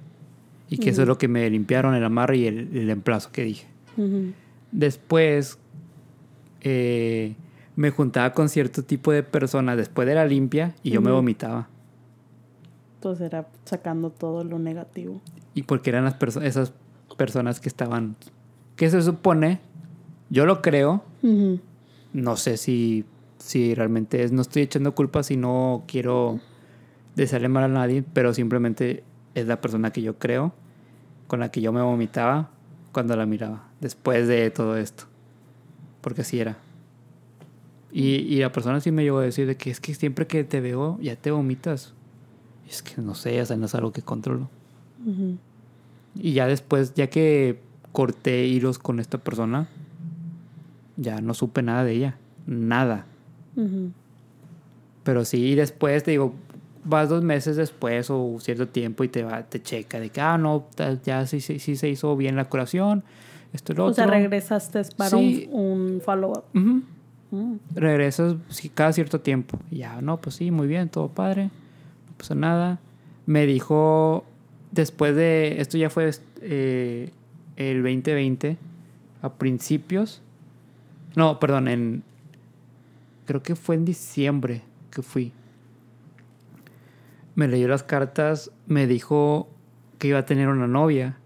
[0.69, 3.45] Y que eso es lo que me limpiaron, el amarre y el, el emplazo que
[3.45, 3.67] dije.
[4.71, 5.59] Después,
[6.63, 7.35] eh,
[7.77, 11.69] me juntaba con cierto tipo de personas después de la limpia y yo me vomitaba.
[12.97, 15.21] Entonces era sacando todo lo negativo.
[15.55, 16.73] Y porque eran las perso- esas
[17.17, 18.17] personas que estaban...
[18.77, 19.61] Que se supone,
[20.31, 21.05] yo lo creo,
[22.15, 23.05] no sé si,
[23.43, 26.41] si realmente es, no estoy echando culpas y no quiero
[27.17, 29.03] desearle mal a nadie, pero simplemente
[29.35, 30.55] es la persona que yo creo,
[31.27, 32.51] con la que yo me vomitaba
[32.93, 35.05] cuando la miraba, después de todo esto.
[36.01, 36.59] Porque así era.
[37.91, 40.45] Y, y la persona sí me llegó a decir de que es que siempre que
[40.45, 41.95] te veo ya te vomitas.
[42.67, 44.49] Y es que no sé, o sea, no es algo que controlo.
[46.15, 47.59] Y ya después, ya que
[47.91, 49.69] corté hilos con esta persona,
[50.97, 52.17] ya no supe nada de ella.
[52.47, 53.07] Nada.
[55.05, 56.35] Pero sí, después te digo,
[56.85, 60.39] vas dos meses después o cierto tiempo y te va, te checa de que, ah,
[60.39, 60.67] no,
[61.05, 63.03] ya sí, sí, sí se hizo bien la curación,
[63.53, 64.15] esto y lo O sea, otro.
[64.17, 65.49] regresaste para Sí.
[65.51, 66.45] un, un follow-up.
[66.53, 66.81] Mm.
[67.75, 69.59] Regresas sí, cada cierto tiempo.
[69.71, 71.45] Y ya, no, pues sí, muy bien, todo padre.
[71.45, 72.79] No pasa nada.
[73.27, 74.25] Me dijo,
[74.71, 76.11] después de, esto ya fue
[76.43, 77.11] eh,
[77.57, 78.59] el 2020,
[79.23, 80.21] a principios.
[81.17, 82.03] No, perdón, en,
[83.27, 85.33] creo que fue en diciembre que fui.
[87.35, 89.49] Me leyó las cartas, me dijo
[89.99, 91.17] que iba a tener una novia.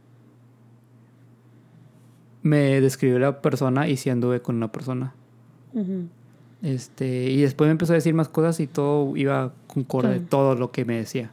[2.42, 5.14] Me describió la persona y sí anduve con una persona.
[6.62, 10.24] Este, y después me empezó a decir más cosas y todo iba concorde, Sí.
[10.28, 11.30] todo lo que me decía.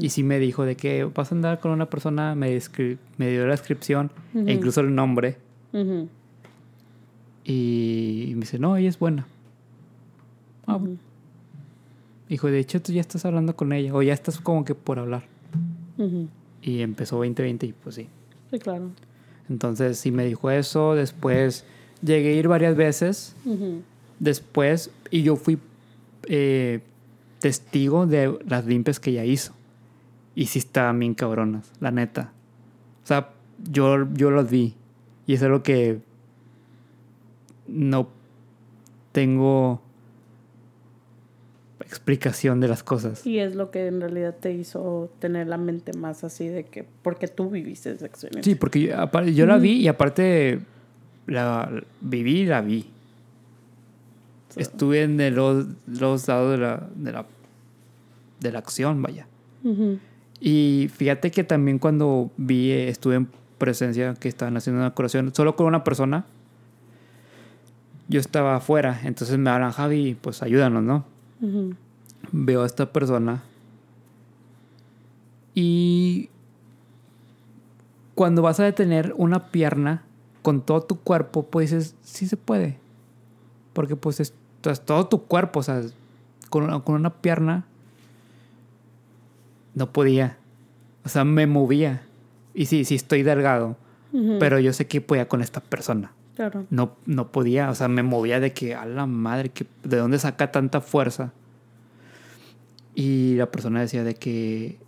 [0.00, 2.58] Y sí me dijo de que vas a andar con una persona, me,
[3.18, 5.36] me dio la descripción e incluso el nombre.
[7.44, 9.26] Y me dice, no, ella es buena.
[10.66, 10.98] Ah, Ujú.
[12.28, 14.98] Dijo, de hecho tú ya estás hablando con ella, o ya estás como que por
[14.98, 15.24] hablar.
[16.60, 18.08] Y empezó 2020 y pues sí.
[18.50, 18.90] Sí, claro.
[19.48, 21.64] Entonces sí me dijo eso, después
[22.02, 23.36] llegué a ir varias veces,
[24.18, 25.58] después, y yo fui
[26.28, 26.80] eh,
[27.38, 29.52] testigo de las limpias que ella hizo.
[30.34, 32.32] Y sí estaban bien cabronas, la neta.
[33.04, 33.30] O sea,
[33.70, 34.74] yo, yo los vi.
[35.26, 36.00] Y es algo que
[37.68, 38.08] no
[39.12, 39.80] tengo
[41.86, 43.26] explicación de las cosas.
[43.26, 46.84] Y es lo que en realidad te hizo tener la mente más así de que,
[47.02, 48.52] porque tú viviste esa experiencia.
[48.52, 50.60] Sí, porque yo, yo la vi y aparte
[51.26, 51.70] la
[52.00, 52.86] viví y la vi.
[54.56, 57.26] Estuve en los, los lados de la, de la,
[58.40, 59.26] de la acción, vaya.
[60.40, 63.28] Y fíjate que también cuando vi, estuve en
[63.58, 66.24] presencia que estaban haciendo una curación solo con una persona,
[68.08, 71.04] yo estaba afuera, entonces me hablan, Javi, pues ayúdanos, ¿no?
[72.32, 73.42] Veo a esta persona
[75.56, 76.28] y
[78.14, 80.02] cuando vas a detener una pierna
[80.42, 82.78] con todo tu cuerpo, pues dices, sí se puede.
[83.72, 84.34] Porque pues es,
[84.84, 85.82] todo tu cuerpo, o sea,
[86.50, 87.64] con una, con una pierna
[89.74, 90.36] no podía.
[91.06, 92.02] O sea, me movía.
[92.52, 93.76] Y sí, sí estoy delgado.
[94.38, 96.12] Pero yo sé que podía con esta persona.
[96.70, 100.18] No, no podía, o sea, me movía de que, a la madre, que, ¿de dónde
[100.18, 101.32] saca tanta fuerza?
[102.94, 104.78] Y la persona decía de que,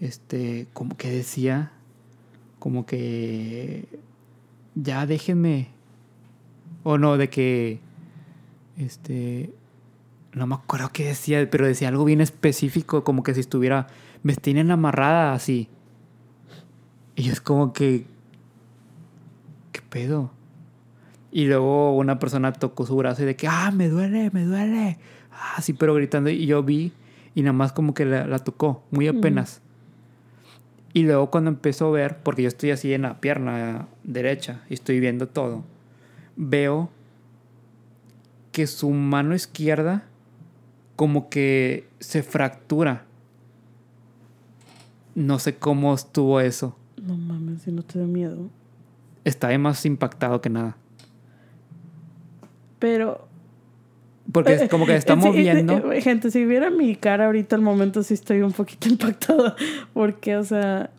[0.00, 1.72] este, como que decía,
[2.58, 3.86] como que,
[4.74, 5.68] ya déjenme.
[6.84, 7.80] O no, de que,
[8.76, 9.52] este,
[10.32, 13.88] no me acuerdo qué decía, pero decía algo bien específico, como que si estuviera,
[14.22, 15.68] me tienen amarrada así.
[17.16, 18.06] Y es como que,
[19.72, 20.37] ¿qué pedo?
[21.30, 24.98] Y luego una persona tocó su brazo y de que, ah, me duele, me duele.
[25.32, 26.30] Ah, sí, pero gritando.
[26.30, 26.92] Y yo vi
[27.34, 29.60] y nada más como que la, tocó, muy apenas.
[30.92, 34.74] Y luego cuando empezó a ver, porque yo estoy así en la pierna derecha y
[34.74, 35.64] estoy viendo todo,
[36.34, 36.90] veo
[38.50, 40.04] que su mano izquierda
[40.96, 43.04] como que se fractura.
[45.14, 46.76] No sé cómo estuvo eso.
[47.00, 48.48] No mames, si no te da miedo.
[49.24, 50.76] Estaba más impactado que nada.
[52.78, 53.26] Pero.
[54.30, 55.90] Porque es como que estamos viendo.
[56.00, 59.56] Gente, si viera mi cara ahorita al momento, sí estoy un poquito impactada.
[59.94, 60.90] Porque, o sea.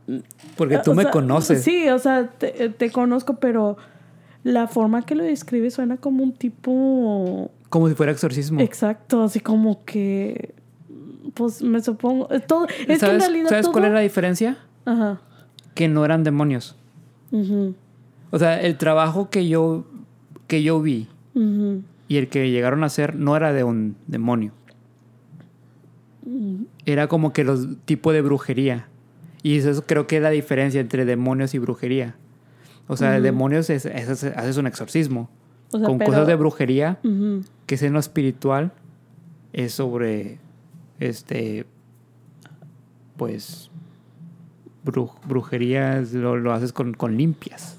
[0.57, 1.63] Porque tú me conoces.
[1.63, 3.77] Sí, o sea, te, conozco, pero
[4.43, 7.51] la forma que lo describes suena como un tipo.
[7.69, 8.61] Como si fuera exorcismo.
[8.61, 10.55] Exacto, así como que.
[11.35, 12.27] Pues me supongo.
[12.47, 14.57] Todo, es ¿Sabes, ¿sabes cuál es la diferencia?
[14.85, 15.21] Ajá.
[15.75, 16.75] Que no eran demonios.
[18.31, 19.85] O sea, el trabajo que yo,
[20.47, 21.07] que yo vi
[22.07, 24.51] y el que llegaron a hacer no era de un demonio.
[26.85, 28.87] Era como que los tipo de brujería.
[29.41, 32.15] Y eso creo que es la diferencia entre demonios y brujería.
[32.87, 35.29] O sea, el demonios es, haces un exorcismo.
[35.71, 36.99] Con cosas de brujería,
[37.67, 38.71] que es en lo espiritual,
[39.53, 40.39] es sobre,
[40.99, 41.67] este,
[43.17, 43.69] pues,
[44.83, 47.77] brujería lo, haces con, limpias.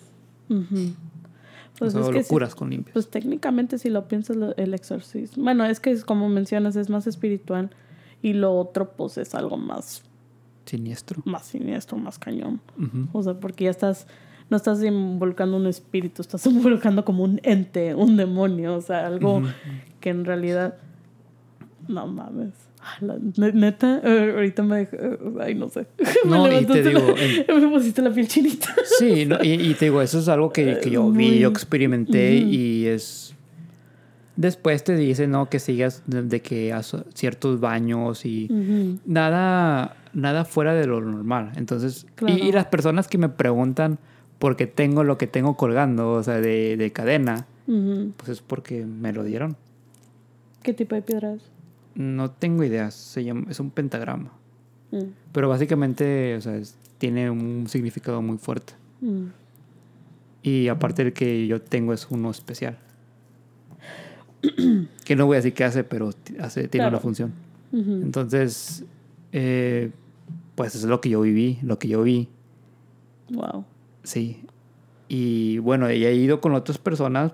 [1.80, 2.92] Pues es locuras con limpias.
[2.92, 5.42] Pues técnicamente si lo piensas el exorcismo.
[5.42, 7.70] Bueno, es que como mencionas es más espiritual
[8.20, 10.02] y lo otro pues es algo más
[10.66, 11.22] siniestro.
[11.24, 12.60] Más siniestro, más cañón.
[13.12, 14.06] O sea, porque ya estás
[14.50, 19.42] no estás involucrando un espíritu, estás involucrando como un ente, un demonio, o sea, algo
[20.00, 20.76] que en realidad
[21.88, 22.52] no mames.
[23.00, 24.82] Neta, eh, ahorita me.
[24.82, 25.86] Eh, ay, no sé.
[26.24, 27.00] No, y te digo.
[27.48, 28.74] me pusiste la piel chinita.
[28.98, 33.34] Sí, y, te digo, eso es algo que, que yo vi, yo experimenté y es.
[34.36, 35.50] Después te dice, ¿no?
[35.50, 38.48] Que sigas de, que haz ciertos baños y
[39.04, 41.52] nada, nada fuera de lo normal.
[41.56, 43.98] Entonces, y, las personas que me preguntan
[44.38, 48.86] por qué tengo lo que tengo colgando, o sea, de, de cadena, pues es porque
[48.86, 49.56] me lo dieron.
[50.62, 51.40] ¿Qué tipo de piedras?
[52.00, 52.94] No tengo ideas.
[52.94, 54.32] Se llama, es un pentagrama.
[54.90, 55.02] Mm.
[55.32, 56.58] Pero básicamente, o sea,
[56.96, 58.72] tiene un significado muy fuerte.
[59.02, 59.24] Mm.
[60.42, 62.78] Y aparte el que yo tengo es uno especial.
[65.04, 67.34] que no voy a decir qué hace, pero hace, tiene una función.
[67.72, 68.84] Entonces,
[69.32, 69.92] eh,
[70.54, 72.28] pues es lo que yo viví, lo que yo vi.
[73.28, 73.66] Wow.
[74.02, 74.46] Sí.
[75.06, 77.32] Y bueno, he ido con otras personas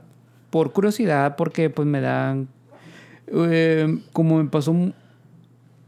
[0.50, 2.48] por curiosidad, porque pues me dan
[3.28, 4.94] eh, como me pasó en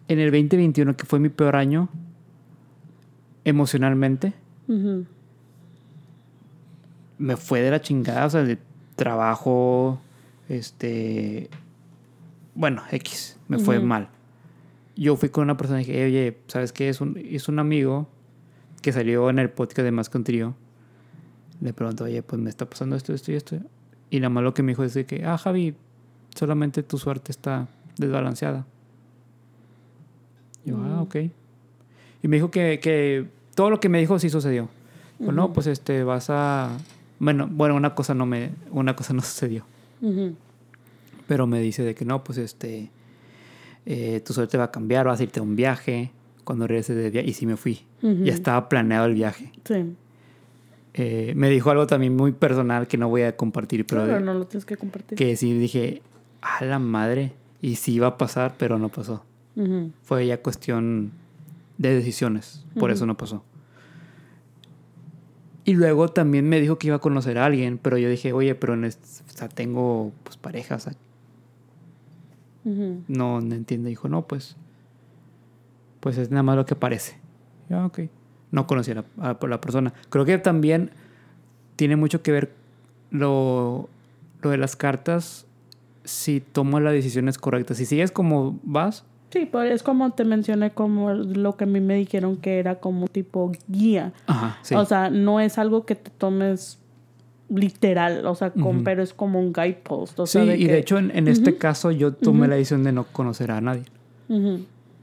[0.09, 1.89] el 2021, que fue mi peor año
[3.45, 4.35] emocionalmente,
[7.19, 8.59] me fue de la chingada, o sea, de
[8.97, 10.01] trabajo,
[10.49, 11.49] este,
[12.55, 14.09] bueno, X, me fue mal.
[14.97, 16.89] Yo fui con una persona y dije, oye, ¿sabes qué?
[16.89, 18.09] Es un, es un amigo
[18.83, 20.57] que salió en el podcast de Más que un Trío.
[21.61, 23.59] Le pregunto, oye, pues me está pasando esto, esto y esto.
[24.11, 25.75] Y nada más lo que me dijo es que, ah, Javi,
[26.39, 28.65] solamente tu suerte está desbalanceada.
[30.65, 31.17] yo, ah, ok.
[32.23, 34.69] Y me dijo que, todo lo que me dijo sí sucedió.
[35.19, 36.77] Bueno, pues este, vas a...
[37.19, 38.53] Bueno, bueno, una cosa no me...
[38.71, 39.65] Una cosa no sucedió.
[41.27, 42.91] Pero me dice de que no, pues este...
[43.85, 46.13] eh, tu suerte va a cambiar, vas a irte a un viaje
[46.45, 47.29] cuando regreses de viaje.
[47.29, 47.81] Y sí me fui.
[48.01, 49.51] Ya estaba planeado el viaje.
[49.65, 49.97] Sí.
[50.95, 54.19] Eh, me dijo algo también muy personal que no voy a compartir, pero...
[54.19, 55.17] no lo tienes que compartir.
[55.17, 56.03] Que sí dije,
[56.41, 57.35] a la madre.
[57.61, 59.25] Y sí iba a pasar, pero no pasó.
[60.03, 61.11] Fue ya cuestión
[61.79, 62.65] de decisiones.
[62.79, 63.43] Por eso no pasó.
[65.65, 68.55] Y luego también me dijo que iba a conocer a alguien, pero yo dije, oye,
[68.55, 68.89] pero en
[69.55, 70.89] tengo pues parejas.
[72.65, 73.91] No, no entiende.
[73.91, 74.57] Dijo, no, pues,
[76.01, 77.19] pues es nada más lo que parece.
[77.69, 78.01] Ya, ok.
[78.51, 79.93] No conocía a la, persona.
[80.09, 80.93] Creo que también
[81.77, 82.55] tiene mucho que ver
[83.11, 83.91] lo,
[84.41, 85.48] lo de las cartas
[86.09, 87.77] si tomas las decisiones correctas.
[87.77, 91.81] Si sigues como vas, Sí, pues es como te mencioné, como lo que a mí
[91.81, 94.15] me dijeron que era como tipo guía.
[94.27, 94.75] Ajá, sí.
[94.75, 96.79] O sea, no es algo que te tomes
[97.51, 98.53] literal, o sea,
[98.85, 100.19] pero es como un guidepost.
[100.21, 103.51] O sí, y de hecho en, este caso yo tomé la decisión de no conocer
[103.51, 103.85] a nadie.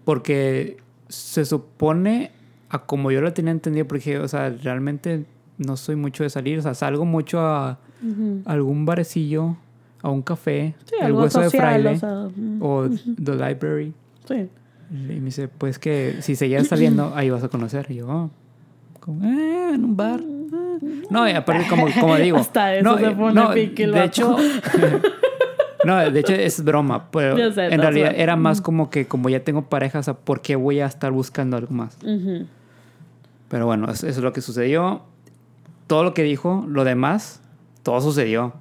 [0.03, 0.78] Porque
[1.08, 2.32] se supone,
[2.70, 5.26] a como yo lo tenía entendido, porque, o sea, realmente
[5.58, 7.80] no soy mucho de salir, o sea, salgo mucho a
[8.45, 9.58] algún barecillo,
[10.06, 11.99] a un café, el hueso de fraile
[12.62, 13.91] o, the library.
[14.28, 14.47] Sí.
[14.91, 17.88] Y me dice, pues que si seguías saliendo, ahí vas a conocer.
[17.89, 18.30] Y yo, oh,
[19.24, 20.20] eh, en un bar.
[20.53, 20.78] Ah".
[21.10, 22.38] No, y aparte, como, como digo.
[22.45, 24.38] Hasta eso no, se pone no, De hecho.
[25.86, 27.10] no, de hecho es broma.
[27.10, 30.56] Pero en realidad era más como que, como ya tengo pareja, o sea, ¿por qué
[30.56, 31.97] voy a estar buscando algo más?
[33.49, 35.01] Pero bueno, eso, es lo que sucedió.
[35.88, 37.41] Todo lo que dijo, lo demás,
[37.82, 38.53] todo sucedió.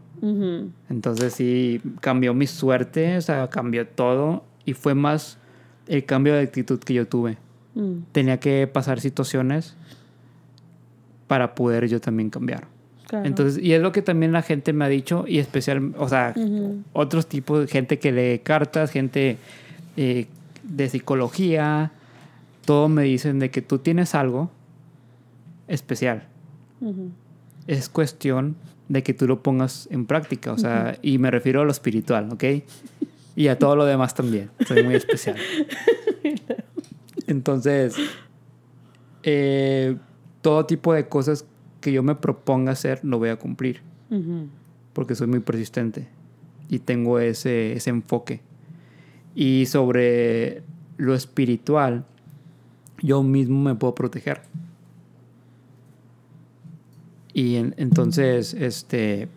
[0.89, 4.45] Entonces sí, cambió mi suerte, o sea, cambió todo.
[4.65, 5.39] Y fue más
[5.87, 7.37] el cambio de actitud que yo tuve.
[7.75, 7.99] Mm.
[8.13, 9.77] Tenía que pasar situaciones
[11.27, 12.69] para poder yo también cambiar.
[13.13, 16.35] Entonces, y es lo que también la gente me ha dicho, y especial, o sea,
[16.93, 19.37] otros tipos de gente que lee cartas, gente
[19.97, 20.27] eh,
[20.65, 21.93] de psicología,
[22.65, 24.51] todo me dicen de que tú tienes algo
[25.69, 26.25] especial.
[27.67, 28.57] Es cuestión
[28.89, 32.29] de que tú lo pongas en práctica, o sea, y me refiero a lo espiritual,
[32.33, 32.45] ¿ok?
[33.37, 34.51] Y a todo lo demás también.
[34.67, 35.37] Soy muy especial.
[37.27, 37.97] Entonces,
[39.23, 39.97] eh,
[40.43, 41.47] todo tipo de cosas
[41.81, 43.81] que yo me proponga hacer, lo voy a cumplir.
[44.93, 46.07] Porque soy muy persistente
[46.69, 48.43] y tengo ese, ese enfoque.
[49.35, 50.63] Y sobre
[50.97, 52.05] lo espiritual,
[53.03, 54.43] yo mismo me puedo proteger.
[57.35, 59.29] Y entonces, este,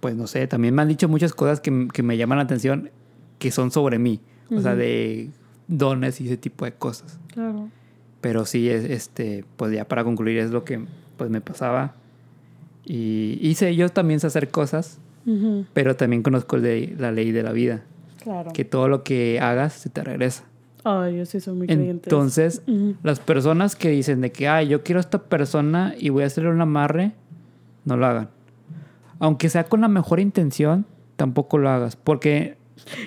[0.00, 2.90] pues no sé, también me han dicho muchas cosas que, que me llaman la atención
[3.38, 4.20] que son sobre mí,
[4.50, 5.30] o sea, de
[5.68, 7.18] dones y ese tipo de cosas.
[7.32, 7.68] Claro.
[8.20, 10.84] Pero sí, este, pues ya para concluir es lo que
[11.16, 11.94] pues me pasaba.
[12.84, 14.98] Y hice, yo también sé hacer cosas,
[15.72, 17.82] pero también conozco de, la ley de la vida.
[18.22, 18.52] Claro.
[18.52, 20.44] Que todo lo que hagas se te regresa.
[20.84, 22.08] Ay, yo sí soy muy creyente.
[22.08, 22.62] Entonces,
[23.02, 26.26] las personas que dicen de que, ay, yo quiero a esta persona y voy a
[26.26, 27.12] hacerle un amarre,
[27.84, 28.28] no lo hagan
[29.22, 31.94] aunque sea con la mejor intención, tampoco lo hagas.
[31.94, 32.56] Porque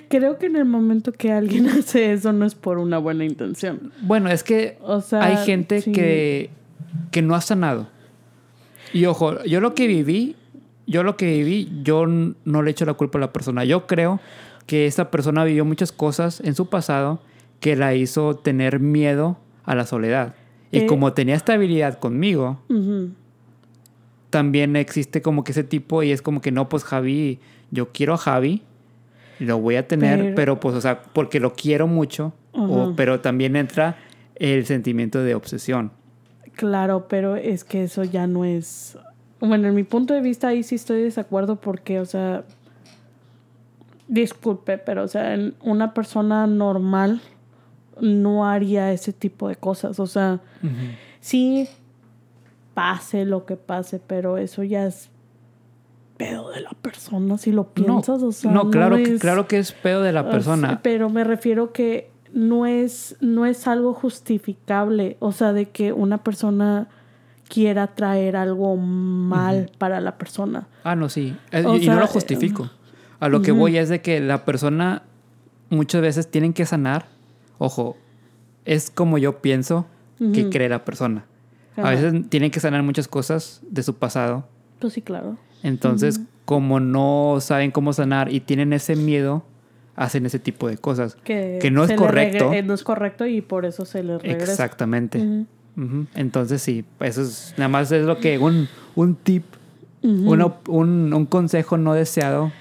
[0.08, 3.92] Creo que en el momento que alguien hace eso no es por una buena intención.
[4.02, 4.78] Bueno, es que
[5.12, 6.52] hay gente que,
[7.12, 7.90] que no ha sanado.
[8.94, 10.38] Y ojo, yo lo que viví,
[10.88, 13.66] yo lo que viví, yo no le echo la culpa a la persona.
[13.66, 14.22] Yo creo
[14.68, 17.20] que esa persona vivió muchas cosas en su pasado
[17.60, 20.36] que la hizo tener miedo a la soledad.
[20.72, 22.60] Y eh, como tenía estabilidad conmigo,
[24.30, 27.39] también existe como que ese tipo y es como que no, pues Javi,
[27.72, 28.62] yo quiero a Javi,
[29.39, 32.34] lo voy a tener, pero, pues, o sea, porque lo quiero mucho,
[32.95, 33.97] pero también entra
[34.36, 35.91] el sentimiento de obsesión.
[36.56, 38.97] Claro, pero es que eso ya no es...
[39.41, 42.45] Bueno, en mi punto de vista ahí sí estoy de desacuerdo porque, o sea,
[44.08, 47.22] disculpe, pero, o sea, una persona normal
[48.02, 50.00] no haría ese tipo de cosas.
[50.00, 50.41] O sea,
[51.20, 51.68] sí
[52.74, 55.10] pase lo que pase, pero eso ya es
[56.18, 59.58] pedo de la persona, si lo piensas, no, o sea, no, claro, que, claro que
[59.58, 60.80] es pedo de la persona.
[60.82, 66.24] pero me refiero que no es, no es algo justificable, o sea, de que una
[66.24, 66.88] persona
[67.48, 70.68] quiera traer algo mal para la persona.
[70.84, 71.36] Ah, no, sí.
[71.52, 72.70] Eh, y no lo justifico.
[73.20, 75.04] A lo que voy es de que la persona
[75.70, 77.08] muchas veces tienen que sanar.
[77.58, 77.97] Ojo,
[78.66, 79.86] es como yo pienso
[80.34, 81.26] que cree la persona.
[81.78, 84.47] A veces tienen que sanar muchas cosas de su pasado.
[84.80, 85.38] Pues sí, claro.
[85.62, 89.43] Entonces, como no saben cómo sanar y tienen ese miedo,
[89.95, 91.16] hacen ese tipo de cosas.
[91.24, 92.53] Que, no es correcto.
[92.53, 94.51] Eh, no es correcto y por eso se les regresa.
[94.51, 95.45] Exactamente.
[96.16, 99.43] Entonces, sí, eso es nada más es lo que un, un tip,
[100.01, 100.53] un,
[101.14, 102.53] un, consejo no deseado,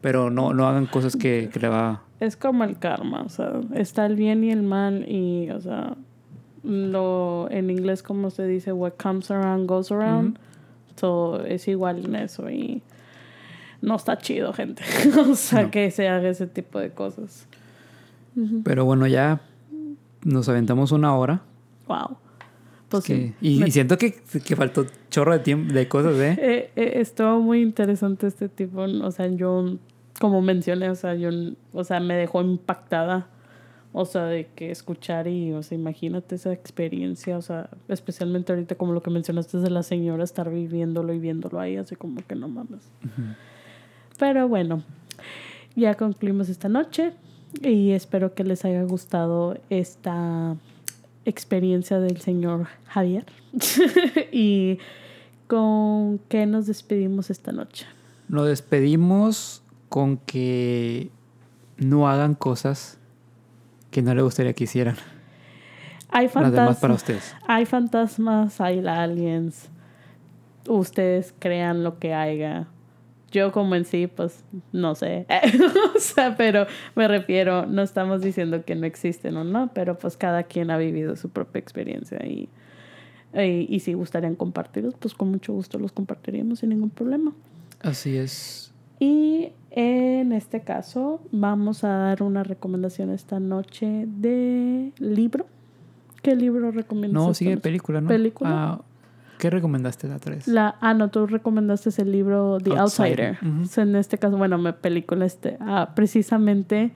[0.00, 3.60] pero no, no hagan cosas que, que le va es como el karma, o sea,
[3.74, 5.96] está el bien y el mal y, o sea,
[6.62, 10.38] lo en inglés como se dice, what comes around goes around.
[10.96, 12.82] So, es igual en eso y
[13.82, 14.82] no está chido, gente.
[15.30, 17.46] o sea, que se haga ese tipo de cosas.
[18.64, 19.40] Pero bueno, ya
[20.24, 21.42] nos aventamos una hora.
[21.86, 22.18] Wow.
[22.88, 24.14] Pues y, siento que,
[24.44, 26.36] que, faltó chorro de tiempo, de cosas, ¿eh?
[26.38, 28.82] eh, eh estuvo muy interesante este tipo.
[28.82, 29.76] O sea, yo,
[30.20, 31.30] como mencioné, o sea, yo,
[31.72, 33.28] o sea, me dejó impactada.
[33.98, 38.74] O sea, de que escuchar y, o sea, imagínate esa experiencia, o sea, especialmente ahorita
[38.74, 42.34] como lo que mencionaste de la señora, estar viviéndolo y viéndolo ahí, así como que
[42.34, 42.90] no mames.
[44.18, 44.82] Pero bueno,
[45.76, 47.14] ya concluimos esta noche
[47.62, 50.56] y espero que les haya gustado esta
[51.24, 53.24] experiencia del señor Javier.
[54.30, 54.78] y
[55.46, 57.86] con qué nos despedimos esta noche.
[58.28, 61.10] Nos despedimos con que
[61.76, 62.98] no hagan cosas
[63.90, 64.96] que no le gustaría que hicieran.
[66.10, 66.78] Hay fantasmas.
[66.78, 67.34] para ustedes.
[67.46, 69.68] Hay fantasmas, hay aliens.
[70.68, 72.68] Ustedes crean lo que haya
[73.36, 75.26] yo como en sí, pues no sé.
[75.96, 80.16] o sea, pero me refiero, no estamos diciendo que no existen o no, pero pues
[80.16, 82.48] cada quien ha vivido su propia experiencia y,
[83.34, 87.34] y, si gustarían compartirlos, pues con mucho gusto los compartiríamos sin ningún problema.
[87.80, 88.72] Así es.
[88.98, 95.46] Y en este caso vamos a dar una recomendación esta noche de libro.
[96.22, 97.22] ¿Qué libro recomiendas?
[97.22, 98.08] No, sigue película, ¿no?
[98.08, 98.50] Película.
[98.50, 98.80] Ah,
[99.38, 100.48] ¿Qué recomendaste la tres?
[100.48, 103.38] La, ah, no, tú recomendaste el libro The Outsider.
[103.42, 105.58] en este caso, bueno, película este.
[105.60, 106.92] Ah, precisamente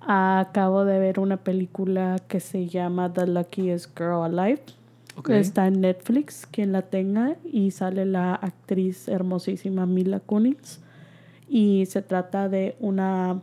[0.00, 4.62] acabo de ver una película que se llama The Luckiest Girl Alive.
[5.28, 10.80] Está en Netflix, quien la tenga, y sale la actriz hermosísima Mila Kunis.
[11.48, 13.40] Y se trata de una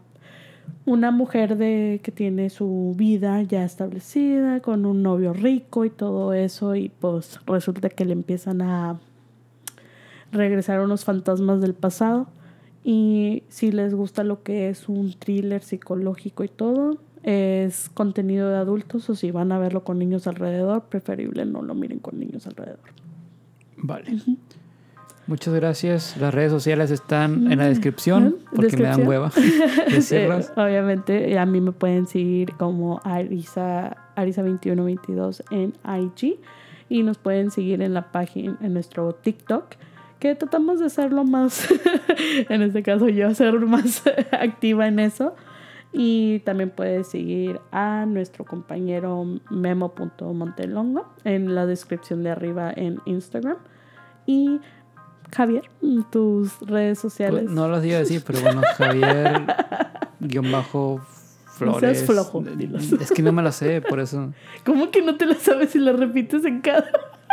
[0.86, 6.34] una mujer de que tiene su vida ya establecida con un novio rico y todo
[6.34, 9.00] eso y pues resulta que le empiezan a
[10.32, 12.28] regresar unos fantasmas del pasado.
[12.84, 18.58] Y si les gusta lo que es un thriller psicológico y todo es contenido de
[18.58, 22.46] adultos o si van a verlo con niños alrededor preferible no lo miren con niños
[22.46, 22.94] alrededor.
[23.78, 24.20] Vale
[25.28, 26.18] Muchas gracias.
[26.18, 29.32] Las redes sociales están en la descripción porque me dan hueva
[29.90, 30.54] decirlas.
[30.56, 36.40] Obviamente, a mí me pueden seguir como Arisa, Arisa2122 en IG
[36.90, 39.76] y nos pueden seguir en la página, en nuestro TikTok,
[40.20, 41.68] que tratamos de hacerlo más,
[42.50, 45.36] en este caso yo, ser más activa en eso.
[45.98, 53.58] Y también puedes seguir a nuestro compañero memo.montelongo en la descripción de arriba en Instagram.
[54.26, 54.60] Y
[55.36, 55.70] Javier,
[56.12, 57.44] tus redes sociales.
[57.44, 59.46] Pues, no los iba a decir, pero bueno, Javier
[60.22, 61.02] guion bajo
[61.46, 62.02] Flores.
[62.02, 62.44] No flojo,
[63.00, 64.34] Es que no me la sé, por eso.
[64.66, 66.90] ¿Cómo que no te la sabes si la repites en cada?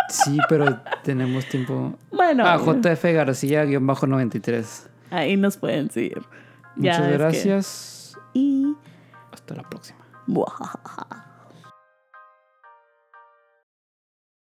[0.09, 1.97] Sí, pero tenemos tiempo.
[2.11, 2.45] Bueno.
[2.47, 4.89] Ah, JF García guion bajo 93.
[5.11, 6.23] Ahí nos pueden seguir.
[6.77, 8.19] Muchas gracias.
[8.35, 8.75] Y
[9.31, 10.01] hasta la próxima.